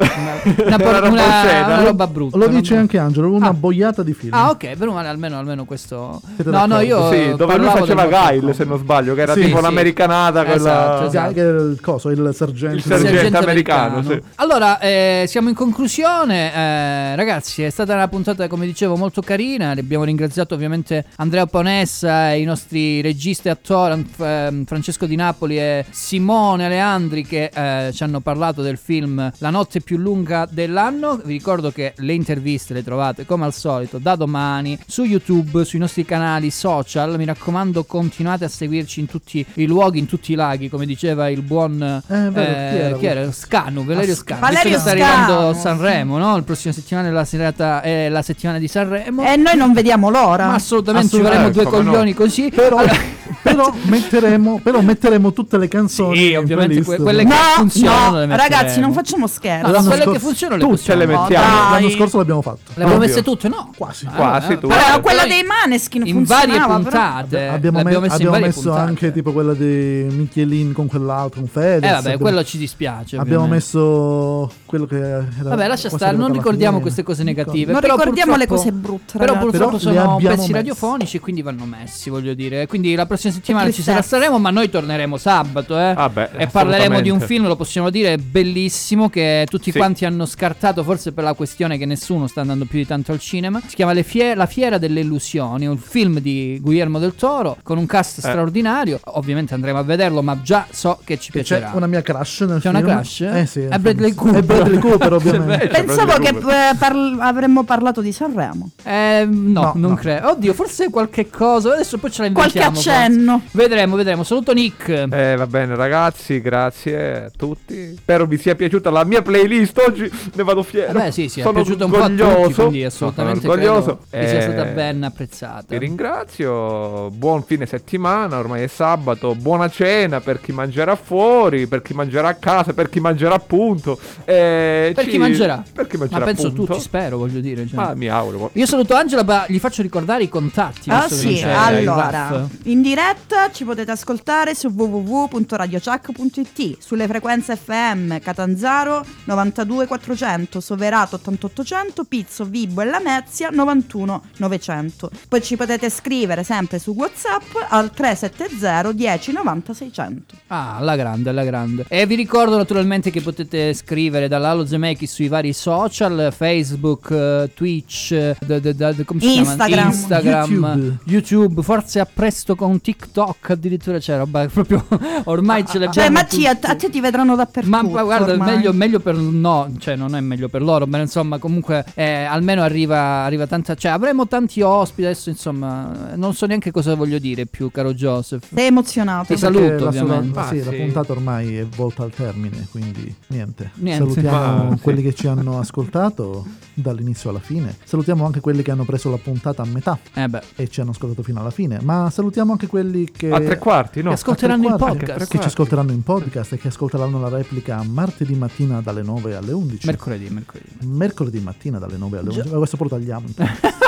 [0.57, 1.65] una, una una- borsetta.
[1.65, 2.37] una roba brutta.
[2.37, 3.53] Lo dice anche Angelo, una Ah.
[3.53, 4.33] boiata di film.
[4.33, 5.88] Ah, ok, però almeno, almeno questo.
[6.35, 7.11] Siete No, no, io.
[7.11, 8.51] Sì, dove lui faceva Kombat.
[8.51, 9.63] se non sbaglio, che era Sì, tipo sì.
[9.63, 10.55] l'americanata, quella...
[10.55, 11.33] Esatto, esatto.
[11.33, 12.75] Che è il coso, il sergente.
[12.75, 14.21] Il sergente americano, sì.
[14.35, 16.53] Allora, eh, siamo in conclusione.
[16.53, 19.71] Eh, ragazzi, è stata una puntata, come dicevo, molto carina.
[19.71, 25.85] Abbiamo ringraziato ovviamente Andrea Ponessa, i nostri registi e attori, ehm, Francesco Di Napoli e
[25.89, 31.19] Simone Leandri, che eh, ci hanno parlato del film La notte più lunga dell'anno.
[31.23, 35.87] Vi ricordo che le interviste le trovate come al solito da domani su YouTube, sui
[35.87, 37.15] nostri canali social.
[37.17, 41.29] Mi raccomando, continuate a seguirci in tutti i luoghi, in tutti i laghi, come diceva
[41.29, 43.31] il buon Eh, vero, chi era chi era?
[43.31, 44.41] Scanu, Valerio Scanu.
[44.41, 45.53] Valerio che sta arrivando Scanu.
[45.53, 46.35] Sanremo, no?
[46.35, 49.23] Il prossimo settimana è la, serata, è la settimana di Sanremo.
[49.25, 50.47] E noi non vediamo l'ora.
[50.47, 51.91] Ma assolutamente ci Assolutamente, faremo due come no.
[51.91, 52.51] coglioni così.
[52.53, 56.17] Però, Allora- però, metteremo, però metteremo tutte le canzoni.
[56.17, 59.71] Sì, ovviamente que- quelle No, che funzionano no, le ragazzi, non facciamo scherzi.
[59.71, 60.99] No, quelle scorso- che funzionano le Tutte possiamo.
[61.01, 61.45] le No, mettiamo.
[61.45, 61.71] dai.
[61.81, 62.59] L'anno scorso l'abbiamo fatto.
[62.73, 63.47] Le abbiamo messe tutte?
[63.47, 63.71] No.
[63.77, 64.05] Quasi.
[64.07, 64.75] Ah, Quasi eh, tutte.
[64.75, 67.47] però quella dei Maneskin in varie puntate.
[67.47, 68.87] Abbiamo, me- abbiamo messo puntate.
[68.89, 71.75] anche tipo quella di Michelin con quell'altro, con Fedez.
[71.83, 73.17] Eh vabbè, abbiamo- quello ci dispiace.
[73.17, 73.55] Abbiamo ovviamente.
[73.55, 77.71] messo quello che era Vabbè, lascia stare, non ricordiamo queste cose negative.
[77.71, 82.33] Non ricordiamo le cose brutte, Però purtroppo sono pezzi radiofonici e quindi vanno messi, voglio
[82.33, 82.67] dire.
[82.67, 84.01] Quindi la prossima settimana Che ci sarà.
[84.01, 85.93] Sanremo, ma noi torneremo sabato, eh.
[85.95, 89.77] Ah, beh, e parleremo di un film, lo possiamo dire, bellissimo che tutti Sì.
[89.77, 93.19] quanti hanno scartato, forse per la questione che nessuno sta andando più di tanto al
[93.19, 93.61] cinema.
[93.65, 97.77] Si chiama Le Fie- La Fiera delle Illusioni, un film di Guillermo del Toro con
[97.77, 98.21] un cast Eh.
[98.21, 98.99] straordinario.
[99.05, 101.69] Ovviamente andremo a vederlo, ma già so che ci Che piacerà.
[101.69, 102.91] c'è una mia crush nel C'è una film.
[102.91, 103.19] crush?
[103.21, 103.59] Eh sì.
[103.61, 104.39] È Bradley Cooper.
[104.39, 105.67] È Bradley Cooper, ovviamente.
[105.67, 108.69] Pensavo che eh, parl- avremmo parlato di Sanremo.
[108.83, 109.95] Eh, no, No, non no.
[109.95, 110.29] credo.
[110.31, 111.73] Oddio, forse qualche cosa.
[111.73, 112.75] Adesso poi ce la Qualche inventiamo.
[112.75, 112.89] forse.
[112.91, 113.18] accenno.
[113.51, 114.23] Vedremo, vedremo.
[114.23, 114.87] Saluto Nick.
[114.89, 117.95] Eh, va bene ragazzi, grazie a tutti.
[117.97, 120.93] Spero vi sia piaciuta la mia playlist oggi, ne vado fiero.
[120.93, 122.61] Vabbè, sì, sì, è Sono piaciuto un po' a tutti, orgoglioso.
[122.61, 123.99] quindi assolutamente Sono orgoglioso.
[124.09, 125.65] credo che sia Eh, stata ben apprezzata.
[125.67, 131.81] Vi ringrazio, buon fine settimana, ormai è sabato, buona cena per chi mangerà fuori, per
[131.81, 133.99] chi mangerà a casa, per chi mangerà appunto.
[134.25, 135.63] Eh, Per ci- chi mangerà?
[135.73, 136.73] Per chi mangerà Ma penso appunto.
[136.73, 137.65] tutti, spero, voglio dire.
[137.67, 137.75] cioè.
[137.75, 138.49] Ma mi auguro.
[138.53, 140.89] Io saluto Angela, ma gli faccio ricordare i contatti.
[140.89, 149.03] Ah sì, allora, in diretta diretta ci potete ascoltare su www.radiochuck.it, sulle frequenze FM Catanzaro
[149.23, 155.09] 92400, Soverato 8800, Pizzo, Vibo e Lamezia 91900.
[155.27, 160.35] Poi ci potete scrivere sempre su WhatsApp al 370 10 90 600.
[160.47, 161.85] Ah, alla grande, alla grande.
[161.87, 168.11] E vi ricordo naturalmente che potete scrivere dall'Alo Zemeckis sui vari social, Facebook, eh, Twitch,
[168.11, 169.49] eh, d- d- d- come si chiama?
[169.49, 169.87] Instagram.
[169.87, 170.97] Instagram, YouTube.
[171.05, 172.97] YouTube, forse a presto con TikTok
[173.41, 174.85] addirittura c'è roba proprio
[175.25, 176.65] ormai ce l'abbiamo Cioè, Mattia, tutti.
[176.67, 177.75] a te ti vedranno dappertutto.
[177.75, 181.37] Ma ma guarda, meglio, meglio per no, cioè non è meglio per loro, ma insomma
[181.37, 186.71] comunque eh, almeno arriva, arriva tanta, cioè avremo tanti ospiti adesso insomma, non so neanche
[186.71, 188.47] cosa voglio dire più caro Joseph.
[188.53, 189.33] Sei emozionato.
[189.33, 190.35] Ti saluto la, sola- ovviamente.
[190.39, 190.77] la- sì, Ah, la sì.
[190.77, 193.71] puntata ormai è volta al termine, quindi niente.
[193.75, 194.03] Niente.
[194.03, 194.81] Salutiamo Ma, sì.
[194.81, 197.75] quelli che ci hanno ascoltato dall'inizio alla fine.
[197.83, 200.91] Salutiamo anche quelli che hanno preso la puntata a metà Eh beh, e ci hanno
[200.91, 201.79] ascoltato fino alla fine.
[201.81, 204.09] Ma salutiamo anche quelli che A tre quarti, no?
[204.09, 205.29] Che ascolteranno tre il quarti, podcast.
[205.31, 209.51] Che ci ascolteranno in podcast e che ascolteranno la replica martedì mattina dalle 9 alle
[209.51, 209.85] 11.
[209.85, 210.69] mercoledì, mercoledì.
[210.81, 212.49] Mercoledì mattina dalle 9 alle 11.
[212.49, 213.25] Ma questo poi lo tagliamo.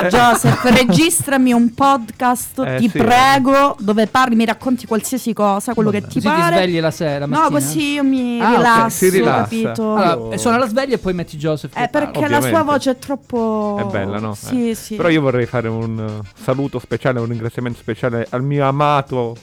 [0.08, 2.98] Joseph, registrami un podcast, Eh, ti sì.
[2.98, 6.56] prego, dove parli, mi racconti qualsiasi cosa, quello che ti Così ti pare.
[6.56, 7.58] svegli la sera, no, mattina.
[7.60, 9.42] così io mi Ah, rilasso, si rilassa.
[9.42, 9.94] capito?
[9.94, 11.72] Allora, suona la sveglia e poi metti Joseph.
[11.74, 12.40] che Eh, perché parla.
[12.40, 13.76] la sua voce è troppo...
[13.78, 14.34] È bella, no?
[14.34, 14.74] Sì, Eh.
[14.74, 14.96] sì.
[14.96, 18.91] Però io vorrei fare un uh, saluto speciale, un ringraziamento speciale al mio amato,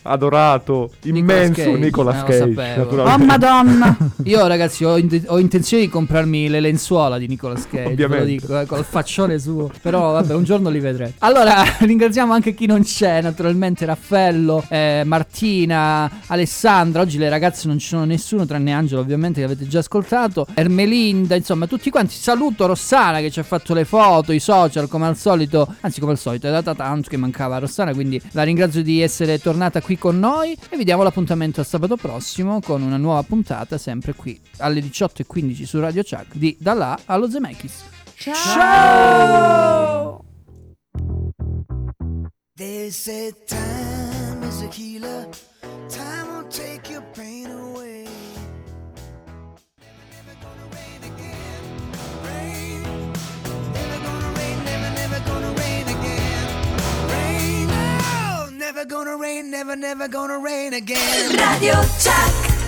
[0.03, 2.81] adorato, immenso Cage, Nicolas eh, Cage.
[2.97, 3.97] Oh madonna!
[4.23, 7.89] Io ragazzi ho, in- ho intenzione di comprarmi le lenzuola di Nicolas Cage, ve lo
[7.91, 8.25] Ovviamente.
[8.25, 9.69] dico, eh, col faccione suo.
[9.81, 11.13] Però vabbè, un giorno li vedrete.
[11.19, 17.01] Allora, ringraziamo anche chi non c'è, naturalmente Raffaello, eh, Martina, Alessandra.
[17.01, 20.47] Oggi le ragazze non ci sono nessuno, tranne Angelo ovviamente che avete già ascoltato.
[20.53, 22.15] Ermelinda, insomma, tutti quanti.
[22.15, 25.67] Saluto Rossana che ci ha fatto le foto, i social come al solito.
[25.81, 29.28] Anzi, come al solito, è data tanto che mancava Rossana, quindi la ringrazio di essere
[29.37, 33.77] tornata qui con noi e vi diamo l'appuntamento a sabato prossimo con una nuova puntata
[33.77, 37.83] sempre qui alle 18.15 su Radio Chuck di Da là allo Zemeckis.
[38.15, 40.25] Ciao!
[42.55, 45.29] They said time is a healer,
[45.87, 47.38] time will take your pain
[58.71, 61.35] never gonna rain, never, never gonna rain again.
[61.35, 62.48] Radio Chuck.